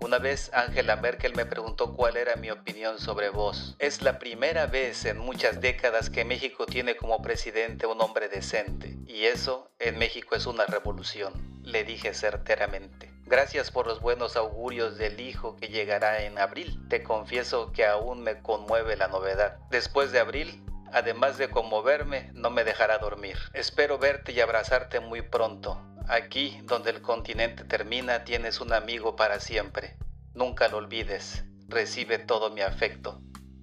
Una 0.00 0.18
vez 0.18 0.50
Angela 0.52 0.96
Merkel 0.96 1.34
me 1.36 1.46
preguntó 1.46 1.94
cuál 1.94 2.16
era 2.16 2.34
mi 2.36 2.50
opinión 2.50 2.98
sobre 2.98 3.28
vos. 3.28 3.76
Es 3.78 4.02
la 4.02 4.18
primera 4.18 4.66
vez 4.66 5.04
en 5.04 5.18
muchas 5.18 5.60
décadas 5.60 6.10
que 6.10 6.24
México 6.24 6.66
tiene 6.66 6.96
como 6.96 7.22
presidente 7.22 7.86
un 7.86 8.00
hombre 8.00 8.28
decente. 8.28 8.96
Y 9.06 9.24
eso 9.24 9.70
en 9.78 9.98
México 9.98 10.34
es 10.34 10.46
una 10.46 10.66
revolución, 10.66 11.32
le 11.62 11.84
dije 11.84 12.14
certeramente. 12.14 13.12
Gracias 13.26 13.70
por 13.70 13.86
los 13.86 14.00
buenos 14.00 14.36
augurios 14.36 14.98
del 14.98 15.20
hijo 15.20 15.56
que 15.56 15.68
llegará 15.68 16.24
en 16.24 16.36
abril. 16.38 16.80
Te 16.88 17.04
confieso 17.04 17.70
que 17.72 17.86
aún 17.86 18.22
me 18.22 18.42
conmueve 18.42 18.96
la 18.96 19.06
novedad. 19.06 19.58
Después 19.70 20.10
de 20.10 20.18
abril 20.18 20.64
además 20.92 21.38
de 21.38 21.50
conmoverme, 21.50 22.30
no 22.34 22.50
me 22.50 22.64
dejará 22.64 22.98
dormir. 22.98 23.36
Espero 23.52 23.98
verte 23.98 24.32
y 24.32 24.40
abrazarte 24.40 25.00
muy 25.00 25.22
pronto. 25.22 25.80
Aquí, 26.08 26.60
donde 26.64 26.90
el 26.90 27.02
continente 27.02 27.64
termina, 27.64 28.24
tienes 28.24 28.60
un 28.60 28.72
amigo 28.72 29.16
para 29.16 29.40
siempre. 29.40 29.96
Nunca 30.34 30.68
lo 30.68 30.78
olvides. 30.78 31.44
Recibe 31.68 32.18
todo 32.18 32.50
mi 32.50 32.60
afecto. 32.60 33.20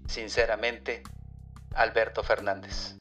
Sinceramente, 0.08 1.04
Alberto 1.76 2.24
Fernández. 2.24 2.98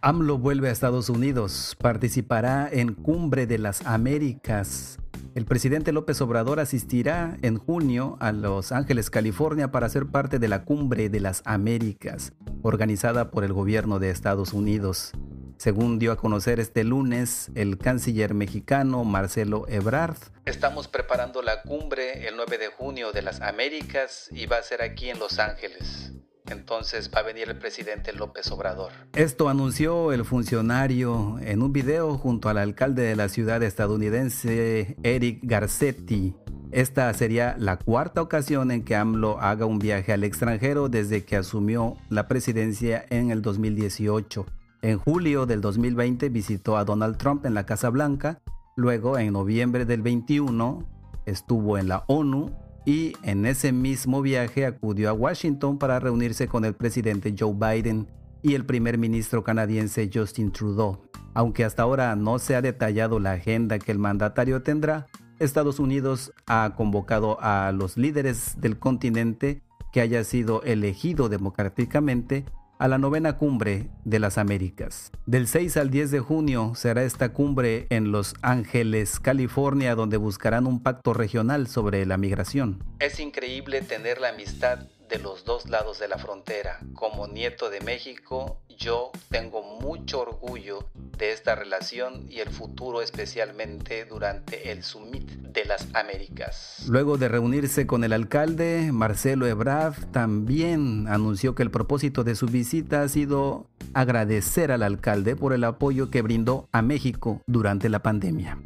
AMLO 0.00 0.38
vuelve 0.38 0.68
a 0.68 0.72
Estados 0.72 1.08
Unidos, 1.08 1.76
participará 1.80 2.68
en 2.72 2.94
Cumbre 2.94 3.46
de 3.46 3.58
las 3.58 3.86
Américas. 3.86 4.98
El 5.34 5.46
presidente 5.46 5.92
López 5.92 6.20
Obrador 6.20 6.60
asistirá 6.60 7.38
en 7.40 7.56
junio 7.56 8.18
a 8.20 8.32
Los 8.32 8.70
Ángeles, 8.70 9.08
California, 9.08 9.72
para 9.72 9.88
ser 9.88 10.06
parte 10.06 10.38
de 10.38 10.46
la 10.46 10.66
Cumbre 10.66 11.08
de 11.08 11.20
las 11.20 11.40
Américas, 11.46 12.34
organizada 12.60 13.30
por 13.30 13.42
el 13.42 13.54
gobierno 13.54 13.98
de 13.98 14.10
Estados 14.10 14.52
Unidos. 14.52 15.12
Según 15.56 15.98
dio 15.98 16.12
a 16.12 16.16
conocer 16.16 16.60
este 16.60 16.84
lunes 16.84 17.50
el 17.54 17.78
canciller 17.78 18.34
mexicano 18.34 19.04
Marcelo 19.04 19.64
Ebrard. 19.68 20.18
Estamos 20.44 20.86
preparando 20.86 21.40
la 21.40 21.62
cumbre 21.62 22.28
el 22.28 22.36
9 22.36 22.58
de 22.58 22.66
junio 22.66 23.12
de 23.12 23.22
las 23.22 23.40
Américas 23.40 24.28
y 24.32 24.44
va 24.44 24.58
a 24.58 24.62
ser 24.62 24.82
aquí 24.82 25.08
en 25.08 25.18
Los 25.18 25.38
Ángeles 25.38 26.12
entonces 26.52 27.10
va 27.14 27.20
a 27.20 27.22
venir 27.24 27.48
el 27.48 27.58
presidente 27.58 28.12
López 28.12 28.50
Obrador. 28.52 28.92
Esto 29.14 29.48
anunció 29.48 30.12
el 30.12 30.24
funcionario 30.24 31.38
en 31.40 31.62
un 31.62 31.72
video 31.72 32.16
junto 32.16 32.48
al 32.48 32.58
alcalde 32.58 33.02
de 33.02 33.16
la 33.16 33.28
ciudad 33.28 33.62
estadounidense 33.62 34.96
Eric 35.02 35.40
Garcetti. 35.42 36.34
Esta 36.70 37.12
sería 37.12 37.56
la 37.58 37.76
cuarta 37.76 38.22
ocasión 38.22 38.70
en 38.70 38.84
que 38.84 38.96
AMLO 38.96 39.38
haga 39.40 39.66
un 39.66 39.78
viaje 39.78 40.12
al 40.12 40.24
extranjero 40.24 40.88
desde 40.88 41.24
que 41.24 41.36
asumió 41.36 41.96
la 42.08 42.28
presidencia 42.28 43.04
en 43.10 43.30
el 43.30 43.42
2018. 43.42 44.46
En 44.82 44.98
julio 44.98 45.46
del 45.46 45.60
2020 45.60 46.28
visitó 46.30 46.76
a 46.76 46.84
Donald 46.84 47.18
Trump 47.18 47.44
en 47.44 47.54
la 47.54 47.66
Casa 47.66 47.90
Blanca, 47.90 48.40
luego 48.76 49.18
en 49.18 49.32
noviembre 49.32 49.84
del 49.84 50.02
21 50.02 50.88
estuvo 51.26 51.78
en 51.78 51.88
la 51.88 52.04
ONU 52.08 52.50
y 52.84 53.12
en 53.22 53.46
ese 53.46 53.72
mismo 53.72 54.22
viaje 54.22 54.66
acudió 54.66 55.10
a 55.10 55.12
Washington 55.12 55.78
para 55.78 56.00
reunirse 56.00 56.48
con 56.48 56.64
el 56.64 56.74
presidente 56.74 57.34
Joe 57.38 57.54
Biden 57.54 58.08
y 58.42 58.54
el 58.54 58.64
primer 58.64 58.98
ministro 58.98 59.44
canadiense 59.44 60.10
Justin 60.12 60.50
Trudeau. 60.50 61.08
Aunque 61.34 61.64
hasta 61.64 61.82
ahora 61.84 62.14
no 62.16 62.38
se 62.38 62.56
ha 62.56 62.62
detallado 62.62 63.18
la 63.18 63.32
agenda 63.32 63.78
que 63.78 63.92
el 63.92 63.98
mandatario 63.98 64.62
tendrá, 64.62 65.06
Estados 65.38 65.78
Unidos 65.78 66.32
ha 66.46 66.74
convocado 66.76 67.38
a 67.40 67.72
los 67.72 67.96
líderes 67.96 68.60
del 68.60 68.78
continente 68.78 69.62
que 69.92 70.00
haya 70.00 70.24
sido 70.24 70.62
elegido 70.62 71.28
democráticamente 71.28 72.44
a 72.82 72.88
la 72.88 72.98
novena 72.98 73.38
cumbre 73.38 73.86
de 74.04 74.18
las 74.18 74.38
Américas. 74.38 75.12
Del 75.24 75.46
6 75.46 75.76
al 75.76 75.90
10 75.90 76.10
de 76.10 76.18
junio 76.18 76.72
será 76.74 77.04
esta 77.04 77.32
cumbre 77.32 77.86
en 77.90 78.10
Los 78.10 78.34
Ángeles, 78.42 79.20
California, 79.20 79.94
donde 79.94 80.16
buscarán 80.16 80.66
un 80.66 80.82
pacto 80.82 81.14
regional 81.14 81.68
sobre 81.68 82.04
la 82.06 82.16
migración. 82.16 82.82
Es 82.98 83.20
increíble 83.20 83.82
tener 83.82 84.20
la 84.20 84.30
amistad 84.30 84.80
de 85.08 85.20
los 85.20 85.44
dos 85.44 85.68
lados 85.68 86.00
de 86.00 86.08
la 86.08 86.18
frontera. 86.18 86.80
Como 86.94 87.28
nieto 87.28 87.70
de 87.70 87.82
México, 87.82 88.61
yo 88.82 89.12
tengo 89.30 89.62
mucho 89.80 90.22
orgullo 90.22 90.88
de 91.16 91.30
esta 91.30 91.54
relación 91.54 92.26
y 92.28 92.40
el 92.40 92.50
futuro 92.50 93.00
especialmente 93.00 94.04
durante 94.06 94.72
el 94.72 94.82
Summit 94.82 95.30
de 95.30 95.64
las 95.64 95.86
Américas. 95.94 96.84
Luego 96.88 97.16
de 97.16 97.28
reunirse 97.28 97.86
con 97.86 98.02
el 98.02 98.12
alcalde, 98.12 98.90
Marcelo 98.92 99.46
Ebrard 99.46 100.06
también 100.10 101.06
anunció 101.06 101.54
que 101.54 101.62
el 101.62 101.70
propósito 101.70 102.24
de 102.24 102.34
su 102.34 102.46
visita 102.46 103.02
ha 103.02 103.08
sido 103.08 103.68
agradecer 103.94 104.72
al 104.72 104.82
alcalde 104.82 105.36
por 105.36 105.52
el 105.52 105.62
apoyo 105.62 106.10
que 106.10 106.22
brindó 106.22 106.68
a 106.72 106.82
México 106.82 107.40
durante 107.46 107.88
la 107.88 108.02
pandemia. 108.02 108.58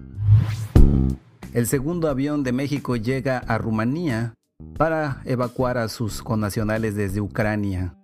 El 1.52 1.66
segundo 1.66 2.08
avión 2.08 2.42
de 2.42 2.52
México 2.52 2.96
llega 2.96 3.36
a 3.36 3.58
Rumanía 3.58 4.32
para 4.78 5.20
evacuar 5.26 5.76
a 5.76 5.90
sus 5.90 6.22
connacionales 6.22 6.94
desde 6.94 7.20
Ucrania. 7.20 7.94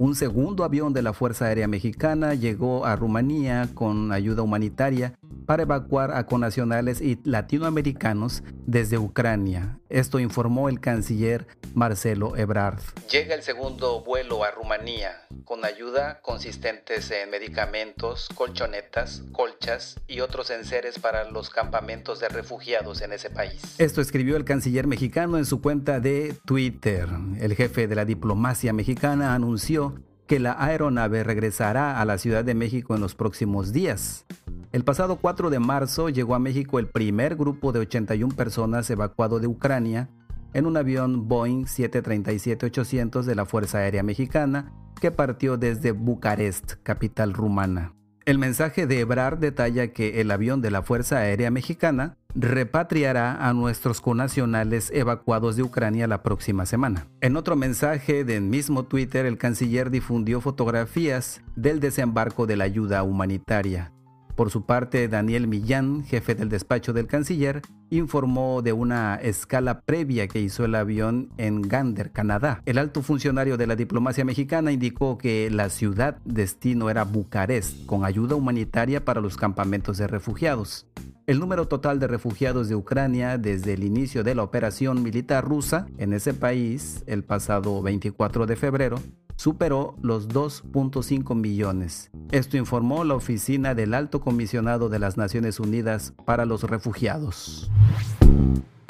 Un 0.00 0.14
segundo 0.14 0.64
avión 0.64 0.94
de 0.94 1.02
la 1.02 1.12
Fuerza 1.12 1.44
Aérea 1.44 1.68
Mexicana 1.68 2.32
llegó 2.32 2.86
a 2.86 2.96
Rumanía 2.96 3.68
con 3.74 4.12
ayuda 4.12 4.40
humanitaria 4.40 5.18
para 5.46 5.62
evacuar 5.64 6.12
a 6.12 6.26
conacionales 6.26 7.00
y 7.00 7.18
latinoamericanos 7.24 8.42
desde 8.66 8.98
Ucrania. 8.98 9.78
Esto 9.88 10.20
informó 10.20 10.68
el 10.68 10.80
canciller 10.80 11.46
Marcelo 11.74 12.36
Ebrard. 12.36 12.80
Llega 13.10 13.34
el 13.34 13.42
segundo 13.42 14.02
vuelo 14.02 14.44
a 14.44 14.50
Rumanía 14.50 15.12
con 15.44 15.64
ayuda 15.64 16.20
consistentes 16.22 17.10
en 17.10 17.30
medicamentos, 17.30 18.28
colchonetas, 18.34 19.24
colchas 19.32 20.00
y 20.06 20.20
otros 20.20 20.50
enseres 20.50 20.98
para 20.98 21.28
los 21.30 21.50
campamentos 21.50 22.20
de 22.20 22.28
refugiados 22.28 23.02
en 23.02 23.12
ese 23.12 23.30
país. 23.30 23.60
Esto 23.78 24.00
escribió 24.00 24.36
el 24.36 24.44
canciller 24.44 24.86
mexicano 24.86 25.38
en 25.38 25.46
su 25.46 25.60
cuenta 25.60 26.00
de 26.00 26.36
Twitter. 26.44 27.08
El 27.40 27.54
jefe 27.54 27.88
de 27.88 27.94
la 27.94 28.04
diplomacia 28.04 28.72
mexicana 28.72 29.34
anunció 29.34 30.00
que 30.30 30.38
la 30.38 30.54
aeronave 30.64 31.24
regresará 31.24 32.00
a 32.00 32.04
la 32.04 32.16
Ciudad 32.16 32.44
de 32.44 32.54
México 32.54 32.94
en 32.94 33.00
los 33.00 33.16
próximos 33.16 33.72
días. 33.72 34.26
El 34.70 34.84
pasado 34.84 35.16
4 35.16 35.50
de 35.50 35.58
marzo 35.58 36.08
llegó 36.08 36.36
a 36.36 36.38
México 36.38 36.78
el 36.78 36.86
primer 36.86 37.34
grupo 37.34 37.72
de 37.72 37.80
81 37.80 38.36
personas 38.36 38.88
evacuado 38.90 39.40
de 39.40 39.48
Ucrania 39.48 40.08
en 40.54 40.66
un 40.66 40.76
avión 40.76 41.26
Boeing 41.26 41.64
737-800 41.64 43.24
de 43.24 43.34
la 43.34 43.44
Fuerza 43.44 43.78
Aérea 43.78 44.04
Mexicana 44.04 44.72
que 45.00 45.10
partió 45.10 45.56
desde 45.56 45.90
Bucarest, 45.90 46.74
capital 46.84 47.32
rumana. 47.32 47.92
El 48.26 48.38
mensaje 48.38 48.86
de 48.86 49.00
Ebrard 49.00 49.38
detalla 49.38 49.88
que 49.88 50.20
el 50.20 50.30
avión 50.30 50.60
de 50.60 50.70
la 50.70 50.82
Fuerza 50.82 51.18
Aérea 51.18 51.50
Mexicana 51.50 52.16
repatriará 52.34 53.48
a 53.48 53.52
nuestros 53.54 54.00
conacionales 54.00 54.90
evacuados 54.94 55.56
de 55.56 55.62
Ucrania 55.62 56.06
la 56.06 56.22
próxima 56.22 56.66
semana. 56.66 57.06
En 57.20 57.36
otro 57.36 57.56
mensaje 57.56 58.24
del 58.24 58.42
mismo 58.42 58.84
Twitter, 58.84 59.26
el 59.26 59.38
canciller 59.38 59.90
difundió 59.90 60.40
fotografías 60.40 61.40
del 61.56 61.80
desembarco 61.80 62.46
de 62.46 62.56
la 62.56 62.64
ayuda 62.64 63.02
humanitaria. 63.02 63.92
Por 64.40 64.50
su 64.50 64.64
parte, 64.64 65.06
Daniel 65.06 65.46
Millán, 65.48 66.02
jefe 66.02 66.34
del 66.34 66.48
despacho 66.48 66.94
del 66.94 67.06
canciller, 67.06 67.60
informó 67.90 68.62
de 68.62 68.72
una 68.72 69.16
escala 69.16 69.82
previa 69.82 70.28
que 70.28 70.40
hizo 70.40 70.64
el 70.64 70.76
avión 70.76 71.28
en 71.36 71.60
Gander, 71.60 72.10
Canadá. 72.10 72.62
El 72.64 72.78
alto 72.78 73.02
funcionario 73.02 73.58
de 73.58 73.66
la 73.66 73.76
diplomacia 73.76 74.24
mexicana 74.24 74.72
indicó 74.72 75.18
que 75.18 75.50
la 75.50 75.68
ciudad 75.68 76.16
destino 76.24 76.88
era 76.88 77.04
Bucarest, 77.04 77.84
con 77.84 78.06
ayuda 78.06 78.34
humanitaria 78.34 79.04
para 79.04 79.20
los 79.20 79.36
campamentos 79.36 79.98
de 79.98 80.06
refugiados. 80.06 80.86
El 81.26 81.38
número 81.38 81.68
total 81.68 81.98
de 81.98 82.06
refugiados 82.06 82.70
de 82.70 82.76
Ucrania 82.76 83.36
desde 83.36 83.74
el 83.74 83.84
inicio 83.84 84.24
de 84.24 84.34
la 84.34 84.42
operación 84.42 85.02
militar 85.02 85.44
rusa 85.44 85.84
en 85.98 86.14
ese 86.14 86.32
país 86.32 87.04
el 87.06 87.24
pasado 87.24 87.82
24 87.82 88.46
de 88.46 88.56
febrero 88.56 89.02
superó 89.40 89.96
los 90.02 90.28
2.5 90.28 91.34
millones. 91.34 92.10
Esto 92.30 92.58
informó 92.58 93.04
la 93.04 93.14
oficina 93.14 93.74
del 93.74 93.94
Alto 93.94 94.20
Comisionado 94.20 94.90
de 94.90 94.98
las 94.98 95.16
Naciones 95.16 95.58
Unidas 95.58 96.12
para 96.26 96.44
los 96.44 96.64
Refugiados. 96.64 97.70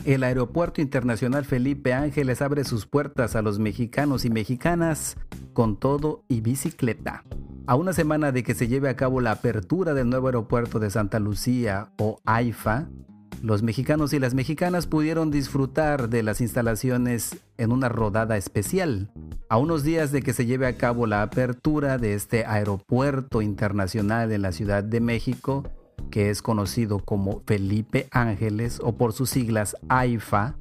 El 0.05 0.25
Aeropuerto 0.25 0.81
Internacional 0.81 1.45
Felipe 1.45 1.95
Ángeles 1.95 2.43
abre 2.43 2.65
sus 2.65 2.87
puertas 2.87 3.37
a 3.37 3.43
los 3.43 3.61
mexicanos 3.61 4.25
y 4.25 4.31
mexicanas 4.31 5.17
con 5.53 5.77
todo 5.77 6.25
y 6.27 6.41
bicicleta. 6.41 7.23
A 7.69 7.77
una 7.77 7.93
semana 7.93 8.33
de 8.33 8.43
que 8.43 8.57
se 8.57 8.67
lleve 8.67 8.89
a 8.89 8.97
cabo 8.97 9.21
la 9.21 9.31
apertura 9.31 9.95
del 9.95 10.11
nuevo 10.11 10.27
aeropuerto 10.27 10.81
de 10.81 10.91
Santa 10.91 11.21
Lucía 11.21 11.93
o 11.97 12.19
AIFA, 12.25 12.89
los 13.43 13.63
mexicanos 13.63 14.13
y 14.13 14.19
las 14.19 14.35
mexicanas 14.35 14.87
pudieron 14.87 15.31
disfrutar 15.31 16.11
de 16.11 16.23
las 16.23 16.41
instalaciones 16.41 17.39
en 17.57 17.73
una 17.73 17.89
rodada 17.89 18.37
especial. 18.37 19.11
A 19.49 19.57
unos 19.57 19.83
días 19.83 20.13
de 20.13 20.23
que 20.23 20.33
se 20.33 20.47
lleve 20.47 20.67
a 20.67 20.77
cabo 20.77 21.07
la 21.07 21.23
apertura 21.23 21.97
de 21.97 22.15
este 22.15 22.45
aeropuerto 22.45 23.41
internacional 23.41 24.31
en 24.33 24.43
la 24.43 24.53
Ciudad 24.53 24.85
de 24.85 25.01
México, 25.01 25.65
que 26.11 26.31
es 26.31 26.43
conocido 26.43 26.99
como 26.99 27.43
Felipe 27.47 28.09
Ángeles 28.11 28.79
o 28.83 28.97
por 28.97 29.13
sus 29.13 29.31
siglas 29.31 29.77
AIFA, 29.89 30.57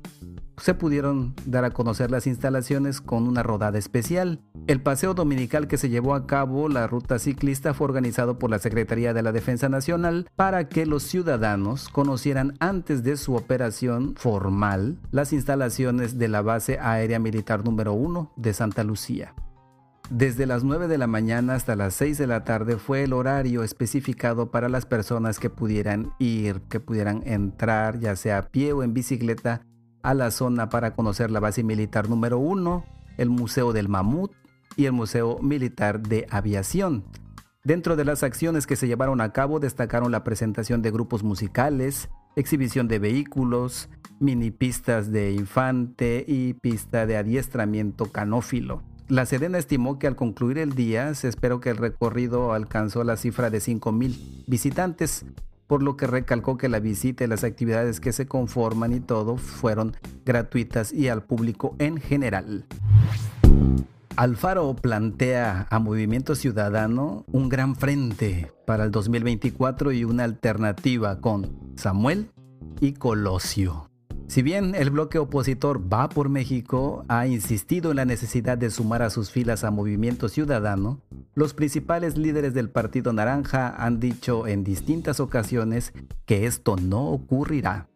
se 0.61 0.73
pudieron 0.73 1.33
dar 1.45 1.65
a 1.65 1.71
conocer 1.71 2.11
las 2.11 2.27
instalaciones 2.27 3.01
con 3.01 3.27
una 3.27 3.43
rodada 3.43 3.77
especial. 3.77 4.41
El 4.67 4.81
paseo 4.81 5.13
dominical 5.13 5.67
que 5.67 5.77
se 5.77 5.89
llevó 5.89 6.15
a 6.15 6.27
cabo, 6.27 6.69
la 6.69 6.87
ruta 6.87 7.19
ciclista, 7.19 7.73
fue 7.73 7.85
organizado 7.85 8.39
por 8.39 8.49
la 8.49 8.59
Secretaría 8.59 9.13
de 9.13 9.23
la 9.23 9.31
Defensa 9.31 9.69
Nacional 9.69 10.29
para 10.35 10.69
que 10.69 10.85
los 10.85 11.03
ciudadanos 11.03 11.89
conocieran 11.89 12.55
antes 12.59 13.03
de 13.03 13.17
su 13.17 13.35
operación 13.35 14.15
formal 14.15 14.99
las 15.11 15.33
instalaciones 15.33 16.17
de 16.17 16.27
la 16.27 16.41
base 16.41 16.79
aérea 16.79 17.19
militar 17.19 17.63
número 17.63 17.93
1 17.93 18.33
de 18.35 18.53
Santa 18.53 18.83
Lucía. 18.83 19.33
Desde 20.09 20.47
las 20.47 20.63
9 20.63 20.87
de 20.87 20.97
la 20.97 21.05
mañana 21.05 21.53
hasta 21.53 21.75
las 21.75 21.93
6 21.93 22.17
de 22.17 22.25
la 22.25 22.43
tarde 22.43 22.77
fue 22.77 23.03
el 23.03 23.13
horario 23.13 23.63
especificado 23.63 24.49
para 24.49 24.67
las 24.67 24.87
personas 24.87 25.37
que 25.37 25.51
pudieran 25.51 26.13
ir, 26.17 26.61
que 26.61 26.79
pudieran 26.79 27.21
entrar, 27.27 27.99
ya 27.99 28.15
sea 28.15 28.39
a 28.39 28.41
pie 28.47 28.73
o 28.73 28.81
en 28.81 28.95
bicicleta, 28.95 29.61
a 30.01 30.13
la 30.13 30.31
zona 30.31 30.69
para 30.69 30.93
conocer 30.93 31.31
la 31.31 31.39
base 31.39 31.63
militar 31.63 32.09
número 32.09 32.39
1, 32.39 32.85
el 33.17 33.29
Museo 33.29 33.73
del 33.73 33.89
Mamut 33.89 34.31
y 34.75 34.85
el 34.85 34.93
Museo 34.93 35.39
Militar 35.41 36.01
de 36.01 36.25
Aviación. 36.29 37.03
Dentro 37.63 37.95
de 37.95 38.05
las 38.05 38.23
acciones 38.23 38.65
que 38.65 38.75
se 38.75 38.87
llevaron 38.87 39.19
a 39.21 39.33
cabo 39.33 39.59
destacaron 39.59 40.11
la 40.11 40.23
presentación 40.23 40.81
de 40.81 40.91
grupos 40.91 41.23
musicales, 41.23 42.09
exhibición 42.35 42.87
de 42.87 42.99
vehículos, 42.99 43.89
mini 44.19 44.51
pistas 44.51 45.11
de 45.11 45.31
infante 45.31 46.23
y 46.27 46.53
pista 46.53 47.05
de 47.05 47.17
adiestramiento 47.17 48.05
canófilo. 48.05 48.81
La 49.09 49.25
Sedena 49.25 49.57
estimó 49.57 49.97
que 49.97 50.07
al 50.07 50.15
concluir 50.15 50.59
el 50.59 50.75
día 50.75 51.13
se 51.15 51.27
esperó 51.27 51.59
que 51.59 51.71
el 51.71 51.77
recorrido 51.77 52.53
alcanzó 52.53 53.03
la 53.03 53.17
cifra 53.17 53.49
de 53.49 53.57
5.000 53.57 54.45
visitantes, 54.45 55.25
por 55.69 55.83
lo 55.83 55.95
que 55.95 56.07
recalcó 56.07 56.57
que 56.57 56.67
la 56.67 56.79
visita 56.79 57.23
y 57.23 57.27
las 57.27 57.43
actividades 57.43 57.99
que 57.99 58.11
se 58.11 58.25
conforman 58.25 58.91
y 58.91 58.99
todo 58.99 59.37
fueron 59.37 59.95
gratuitas 60.25 60.91
y 60.91 61.09
al 61.09 61.21
público 61.21 61.75
en 61.77 61.97
general. 61.97 62.65
Alfaro 64.15 64.75
plantea 64.75 65.67
a 65.69 65.77
Movimiento 65.77 66.33
Ciudadano 66.33 67.23
un 67.31 67.49
gran 67.49 67.75
frente 67.75 68.51
para 68.65 68.83
el 68.83 68.89
2024 68.89 69.91
y 69.91 70.05
una 70.05 70.23
alternativa 70.23 71.21
con 71.21 71.55
Samuel 71.75 72.31
y 72.81 72.93
Colosio. 72.93 73.88
Si 74.29 74.43
bien 74.43 74.75
el 74.75 74.91
bloque 74.91 75.17
opositor 75.17 75.81
Va 75.91 76.07
por 76.07 76.29
México 76.29 77.03
ha 77.07 77.25
insistido 77.25 77.89
en 77.89 77.97
la 77.97 78.05
necesidad 78.05 78.59
de 78.59 78.69
sumar 78.69 79.01
a 79.01 79.09
sus 79.09 79.31
filas 79.31 79.63
a 79.63 79.71
Movimiento 79.71 80.29
Ciudadano, 80.29 81.01
los 81.33 81.55
principales 81.55 82.15
líderes 82.15 82.53
del 82.53 82.69
Partido 82.69 83.11
Naranja 83.11 83.73
han 83.75 83.99
dicho 83.99 84.45
en 84.45 84.63
distintas 84.63 85.19
ocasiones 85.19 85.93
que 86.27 86.45
esto 86.45 86.75
no 86.75 87.07
ocurrirá. 87.07 87.89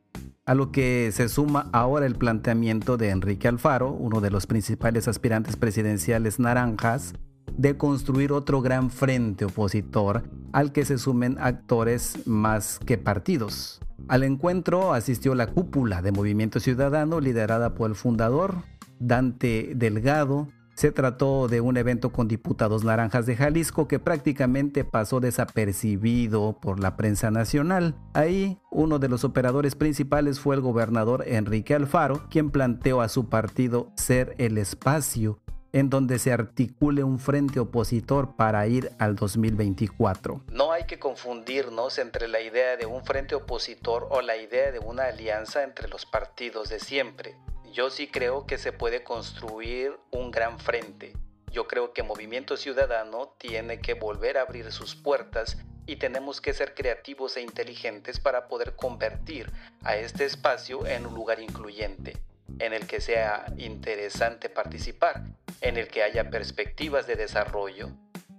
A 0.47 0.55
lo 0.55 0.71
que 0.71 1.11
se 1.13 1.29
suma 1.29 1.69
ahora 1.71 2.07
el 2.07 2.15
planteamiento 2.15 2.97
de 2.97 3.11
Enrique 3.11 3.47
Alfaro, 3.47 3.91
uno 3.91 4.19
de 4.19 4.31
los 4.31 4.47
principales 4.47 5.07
aspirantes 5.07 5.55
presidenciales 5.55 6.39
naranjas, 6.39 7.13
de 7.55 7.77
construir 7.77 8.31
otro 8.31 8.59
gran 8.63 8.89
frente 8.89 9.45
opositor 9.45 10.23
al 10.51 10.71
que 10.71 10.83
se 10.83 10.97
sumen 10.97 11.37
actores 11.39 12.25
más 12.25 12.79
que 12.79 12.97
partidos. 12.97 13.82
Al 14.07 14.23
encuentro 14.23 14.93
asistió 14.93 15.35
la 15.35 15.47
cúpula 15.47 16.01
de 16.01 16.11
Movimiento 16.11 16.59
Ciudadano 16.59 17.19
liderada 17.19 17.73
por 17.73 17.89
el 17.89 17.95
fundador, 17.95 18.63
Dante 18.99 19.73
Delgado. 19.75 20.47
Se 20.75 20.91
trató 20.91 21.47
de 21.47 21.61
un 21.61 21.77
evento 21.77 22.11
con 22.11 22.27
diputados 22.27 22.83
naranjas 22.83 23.27
de 23.27 23.35
Jalisco 23.35 23.87
que 23.87 23.99
prácticamente 23.99 24.83
pasó 24.83 25.19
desapercibido 25.19 26.57
por 26.59 26.79
la 26.79 26.97
prensa 26.97 27.29
nacional. 27.29 27.95
Ahí, 28.13 28.57
uno 28.71 28.97
de 28.97 29.07
los 29.07 29.23
operadores 29.23 29.75
principales 29.75 30.39
fue 30.39 30.55
el 30.55 30.61
gobernador 30.61 31.23
Enrique 31.27 31.75
Alfaro, 31.75 32.27
quien 32.29 32.49
planteó 32.49 33.01
a 33.01 33.09
su 33.09 33.29
partido 33.29 33.91
ser 33.95 34.33
el 34.39 34.57
espacio 34.57 35.39
en 35.73 35.89
donde 35.89 36.19
se 36.19 36.31
articule 36.31 37.03
un 37.03 37.19
frente 37.19 37.59
opositor 37.59 38.35
para 38.35 38.65
ir 38.67 38.91
al 38.99 39.15
2024. 39.15 40.43
No 40.51 40.62
hay 40.83 40.87
que 40.87 40.99
confundirnos 40.99 41.97
entre 41.97 42.27
la 42.27 42.41
idea 42.41 42.75
de 42.75 42.85
un 42.85 43.05
frente 43.05 43.35
opositor 43.35 44.05
o 44.09 44.21
la 44.21 44.35
idea 44.35 44.69
de 44.69 44.79
una 44.79 45.05
alianza 45.05 45.63
entre 45.63 45.87
los 45.87 46.05
partidos 46.05 46.67
de 46.67 46.81
siempre. 46.81 47.37
Yo 47.71 47.89
sí 47.89 48.07
creo 48.07 48.45
que 48.45 48.57
se 48.57 48.73
puede 48.73 49.01
construir 49.01 49.97
un 50.11 50.29
gran 50.29 50.59
frente. 50.59 51.13
Yo 51.53 51.67
creo 51.67 51.93
que 51.93 52.03
Movimiento 52.03 52.57
Ciudadano 52.57 53.33
tiene 53.37 53.79
que 53.79 53.93
volver 53.93 54.37
a 54.37 54.41
abrir 54.41 54.73
sus 54.73 54.93
puertas 54.93 55.57
y 55.85 55.95
tenemos 55.95 56.41
que 56.41 56.51
ser 56.51 56.73
creativos 56.73 57.37
e 57.37 57.41
inteligentes 57.41 58.19
para 58.19 58.49
poder 58.49 58.75
convertir 58.75 59.53
a 59.83 59.95
este 59.95 60.25
espacio 60.25 60.85
en 60.85 61.05
un 61.05 61.13
lugar 61.13 61.39
incluyente, 61.39 62.17
en 62.59 62.73
el 62.73 62.87
que 62.87 62.99
sea 62.99 63.45
interesante 63.57 64.49
participar 64.49 65.23
en 65.61 65.77
el 65.77 65.87
que 65.87 66.03
haya 66.03 66.29
perspectivas 66.29 67.07
de 67.07 67.15
desarrollo, 67.15 67.89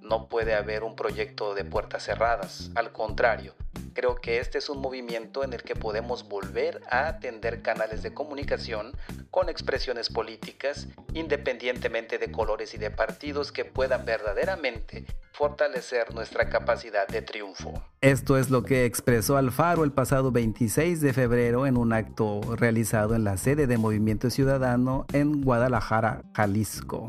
no 0.04 0.28
puede 0.28 0.54
haber 0.54 0.84
un 0.84 0.94
proyecto 0.94 1.54
de 1.54 1.64
puertas 1.64 2.04
cerradas. 2.04 2.70
Al 2.74 2.92
contrario, 2.92 3.54
creo 3.94 4.16
que 4.16 4.38
este 4.38 4.58
es 4.58 4.68
un 4.68 4.80
movimiento 4.80 5.42
en 5.42 5.52
el 5.52 5.62
que 5.62 5.74
podemos 5.74 6.28
volver 6.28 6.82
a 6.90 7.08
atender 7.08 7.62
canales 7.62 8.02
de 8.02 8.12
comunicación 8.12 8.96
con 9.30 9.48
expresiones 9.48 10.10
políticas, 10.10 10.88
independientemente 11.14 12.18
de 12.18 12.30
colores 12.30 12.74
y 12.74 12.78
de 12.78 12.90
partidos 12.90 13.50
que 13.50 13.64
puedan 13.64 14.04
verdaderamente 14.04 15.06
fortalecer 15.32 16.14
nuestra 16.14 16.48
capacidad 16.48 17.08
de 17.08 17.22
triunfo. 17.22 17.72
Esto 18.00 18.38
es 18.38 18.50
lo 18.50 18.62
que 18.62 18.84
expresó 18.84 19.36
Alfaro 19.36 19.82
el 19.82 19.90
pasado 19.90 20.30
26 20.30 21.00
de 21.00 21.12
febrero 21.12 21.66
en 21.66 21.76
un 21.76 21.92
acto 21.92 22.40
realizado 22.54 23.16
en 23.16 23.24
la 23.24 23.36
sede 23.36 23.66
de 23.66 23.78
Movimiento 23.78 24.30
Ciudadano 24.30 25.06
en 25.12 25.42
Guadalajara, 25.42 26.22
Jalisco. 26.34 27.08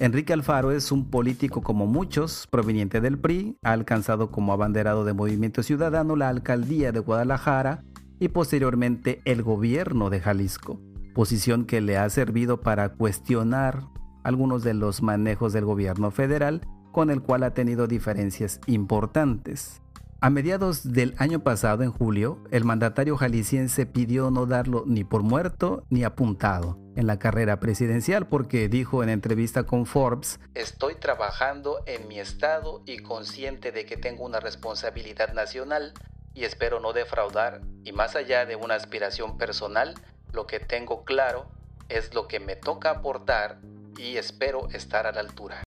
Enrique 0.00 0.32
Alfaro 0.32 0.72
es 0.72 0.90
un 0.90 1.08
político 1.08 1.62
como 1.62 1.86
muchos, 1.86 2.48
proveniente 2.50 3.00
del 3.00 3.16
PRI, 3.16 3.56
ha 3.62 3.70
alcanzado 3.70 4.32
como 4.32 4.52
abanderado 4.52 5.04
de 5.04 5.12
Movimiento 5.12 5.62
Ciudadano 5.62 6.16
la 6.16 6.28
alcaldía 6.28 6.90
de 6.90 6.98
Guadalajara 6.98 7.84
y 8.18 8.28
posteriormente 8.28 9.22
el 9.24 9.44
gobierno 9.44 10.10
de 10.10 10.20
Jalisco, 10.20 10.80
posición 11.14 11.64
que 11.64 11.80
le 11.80 11.96
ha 11.96 12.10
servido 12.10 12.60
para 12.60 12.88
cuestionar 12.94 13.84
algunos 14.24 14.64
de 14.64 14.74
los 14.74 15.00
manejos 15.00 15.52
del 15.52 15.64
gobierno 15.64 16.10
federal 16.10 16.62
con 16.90 17.10
el 17.10 17.22
cual 17.22 17.44
ha 17.44 17.54
tenido 17.54 17.86
diferencias 17.86 18.60
importantes. 18.66 19.80
A 20.24 20.30
mediados 20.30 20.94
del 20.94 21.14
año 21.18 21.40
pasado, 21.40 21.82
en 21.82 21.92
julio, 21.92 22.42
el 22.50 22.64
mandatario 22.64 23.14
jalisciense 23.14 23.84
pidió 23.84 24.30
no 24.30 24.46
darlo 24.46 24.84
ni 24.86 25.04
por 25.04 25.22
muerto 25.22 25.84
ni 25.90 26.02
apuntado 26.02 26.78
en 26.96 27.06
la 27.06 27.18
carrera 27.18 27.60
presidencial 27.60 28.26
porque 28.26 28.70
dijo 28.70 29.02
en 29.02 29.10
entrevista 29.10 29.64
con 29.64 29.84
Forbes, 29.84 30.40
Estoy 30.54 30.94
trabajando 30.94 31.82
en 31.84 32.08
mi 32.08 32.20
estado 32.20 32.80
y 32.86 33.00
consciente 33.00 33.70
de 33.70 33.84
que 33.84 33.98
tengo 33.98 34.24
una 34.24 34.40
responsabilidad 34.40 35.34
nacional 35.34 35.92
y 36.32 36.44
espero 36.44 36.80
no 36.80 36.94
defraudar 36.94 37.60
y 37.84 37.92
más 37.92 38.16
allá 38.16 38.46
de 38.46 38.56
una 38.56 38.76
aspiración 38.76 39.36
personal, 39.36 39.92
lo 40.32 40.46
que 40.46 40.58
tengo 40.58 41.04
claro 41.04 41.50
es 41.90 42.14
lo 42.14 42.28
que 42.28 42.40
me 42.40 42.56
toca 42.56 42.88
aportar 42.92 43.58
y 43.98 44.16
espero 44.16 44.70
estar 44.70 45.06
a 45.06 45.12
la 45.12 45.20
altura. 45.20 45.63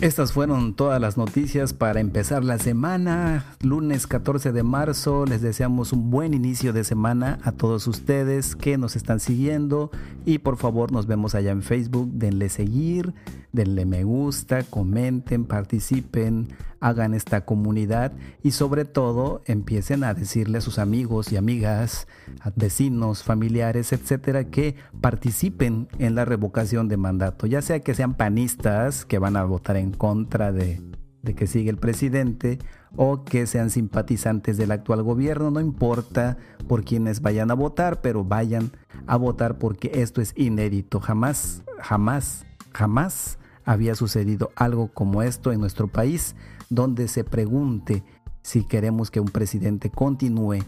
Estas 0.00 0.30
fueron 0.30 0.74
todas 0.74 1.00
las 1.00 1.16
noticias 1.16 1.72
para 1.72 1.98
empezar 1.98 2.44
la 2.44 2.60
semana. 2.60 3.56
Lunes 3.62 4.06
14 4.06 4.52
de 4.52 4.62
marzo. 4.62 5.26
Les 5.26 5.42
deseamos 5.42 5.92
un 5.92 6.08
buen 6.08 6.34
inicio 6.34 6.72
de 6.72 6.84
semana 6.84 7.40
a 7.42 7.50
todos 7.50 7.88
ustedes 7.88 8.54
que 8.54 8.78
nos 8.78 8.94
están 8.94 9.18
siguiendo. 9.18 9.90
Y 10.24 10.38
por 10.38 10.56
favor 10.56 10.92
nos 10.92 11.08
vemos 11.08 11.34
allá 11.34 11.50
en 11.50 11.62
Facebook. 11.62 12.10
Denle 12.12 12.48
seguir, 12.48 13.12
denle 13.52 13.86
me 13.86 14.04
gusta, 14.04 14.62
comenten, 14.62 15.44
participen, 15.44 16.46
hagan 16.80 17.14
esta 17.14 17.44
comunidad 17.44 18.12
y 18.42 18.52
sobre 18.52 18.84
todo 18.84 19.42
empiecen 19.46 20.04
a 20.04 20.14
decirle 20.14 20.58
a 20.58 20.60
sus 20.60 20.78
amigos 20.78 21.32
y 21.32 21.36
amigas, 21.36 22.06
a 22.40 22.50
vecinos, 22.54 23.22
familiares, 23.22 23.92
etcétera, 23.92 24.44
que 24.44 24.76
participen 25.00 25.88
en 25.98 26.14
la 26.14 26.24
revocación 26.24 26.88
de 26.88 26.96
mandato, 26.96 27.46
ya 27.46 27.62
sea 27.62 27.80
que 27.80 27.94
sean 27.94 28.14
panistas 28.14 29.04
que 29.04 29.18
van 29.18 29.36
a 29.36 29.44
votar 29.44 29.76
en 29.76 29.87
contra 29.92 30.52
de, 30.52 30.80
de 31.22 31.34
que 31.34 31.46
siga 31.46 31.70
el 31.70 31.78
presidente 31.78 32.58
o 32.96 33.24
que 33.24 33.46
sean 33.46 33.70
simpatizantes 33.70 34.56
del 34.56 34.72
actual 34.72 35.02
gobierno, 35.02 35.50
no 35.50 35.60
importa 35.60 36.38
por 36.66 36.84
quienes 36.84 37.20
vayan 37.20 37.50
a 37.50 37.54
votar, 37.54 38.00
pero 38.00 38.24
vayan 38.24 38.70
a 39.06 39.16
votar 39.16 39.58
porque 39.58 39.90
esto 39.94 40.20
es 40.20 40.32
inédito, 40.36 41.00
jamás, 41.00 41.62
jamás, 41.80 42.46
jamás 42.72 43.38
había 43.64 43.94
sucedido 43.94 44.50
algo 44.56 44.88
como 44.88 45.22
esto 45.22 45.52
en 45.52 45.60
nuestro 45.60 45.88
país 45.88 46.34
donde 46.70 47.08
se 47.08 47.24
pregunte 47.24 48.02
si 48.42 48.64
queremos 48.64 49.10
que 49.10 49.20
un 49.20 49.28
presidente 49.28 49.90
continúe 49.90 50.60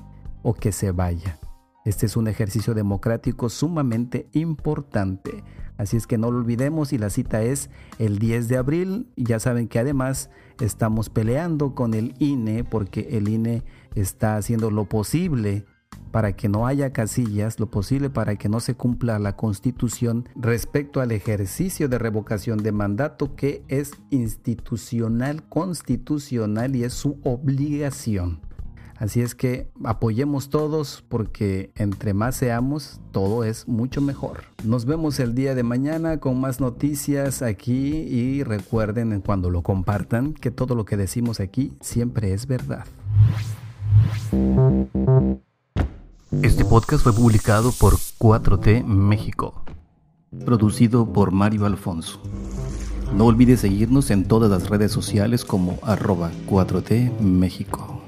o 0.43 0.55
que 0.55 0.73
se 0.73 0.93
vaya. 0.93 1.39
Este 1.85 2.07
es 2.07 2.17
un 2.17 2.29
ejercicio 2.29 2.75
democrático 2.75 3.49
sumamente 3.49 4.29
importante. 4.33 5.43
Así 5.81 5.97
es 5.97 6.07
que 6.07 6.19
no 6.19 6.31
lo 6.31 6.37
olvidemos 6.37 6.93
y 6.93 6.99
la 6.99 7.09
cita 7.09 7.43
es 7.43 7.71
el 7.99 8.19
10 8.19 8.49
de 8.49 8.59
abril. 8.59 9.07
Ya 9.17 9.41
saben 9.41 9.67
que 9.67 9.79
además 9.79 10.29
estamos 10.61 11.09
peleando 11.09 11.75
con 11.75 11.95
el 11.95 12.15
INE 12.19 12.65
porque 12.65 13.09
el 13.13 13.31
INE 13.31 13.63
está 13.95 14.37
haciendo 14.37 14.71
lo 14.71 14.85
posible 14.85 15.65
para 16.11 16.33
que 16.37 16.51
no 16.51 16.67
haya 16.67 16.93
casillas, 16.93 17.59
lo 17.59 17.71
posible 17.71 18.11
para 18.11 18.37
que 18.37 18.51
no 18.51 18.61
se 18.61 18.75
cumpla 18.75 19.19
la 19.19 19.37
constitución 19.37 20.29
respecto 20.37 21.01
al 21.01 21.13
ejercicio 21.13 21.89
de 21.89 21.99
revocación 21.99 22.59
de 22.63 22.73
mandato 22.73 23.35
que 23.35 23.63
es 23.69 23.93
institucional, 24.11 25.49
constitucional 25.49 26.77
y 26.77 26.85
es 26.85 26.93
su 26.93 27.19
obligación. 27.25 28.41
Así 29.01 29.23
es 29.23 29.35
que 29.35 29.71
apoyemos 29.83 30.51
todos 30.51 31.03
porque 31.09 31.73
entre 31.75 32.13
más 32.13 32.37
seamos, 32.37 33.01
todo 33.13 33.45
es 33.45 33.67
mucho 33.67 34.03
mejor. 34.03 34.43
Nos 34.63 34.85
vemos 34.85 35.19
el 35.21 35.35
día 35.35 35.55
de 35.55 35.63
mañana 35.63 36.19
con 36.19 36.39
más 36.39 36.61
noticias 36.61 37.41
aquí 37.41 37.97
y 37.97 38.43
recuerden 38.43 39.23
cuando 39.23 39.49
lo 39.49 39.63
compartan 39.63 40.35
que 40.35 40.51
todo 40.51 40.75
lo 40.75 40.85
que 40.85 40.99
decimos 40.99 41.41
aquí 41.41 41.73
siempre 41.81 42.35
es 42.35 42.47
verdad. 42.47 42.85
Este 46.43 46.67
podcast 46.67 47.03
fue 47.03 47.15
publicado 47.15 47.73
por 47.73 47.95
4T 47.95 48.85
México. 48.85 49.65
Producido 50.45 51.11
por 51.11 51.31
Mario 51.31 51.65
Alfonso. 51.65 52.21
No 53.17 53.25
olvides 53.25 53.61
seguirnos 53.61 54.11
en 54.11 54.29
todas 54.29 54.51
las 54.51 54.69
redes 54.69 54.93
sociales 54.93 55.47
como 55.47 55.79
arroba 55.85 56.31
4T 56.47 57.19
México. 57.19 58.00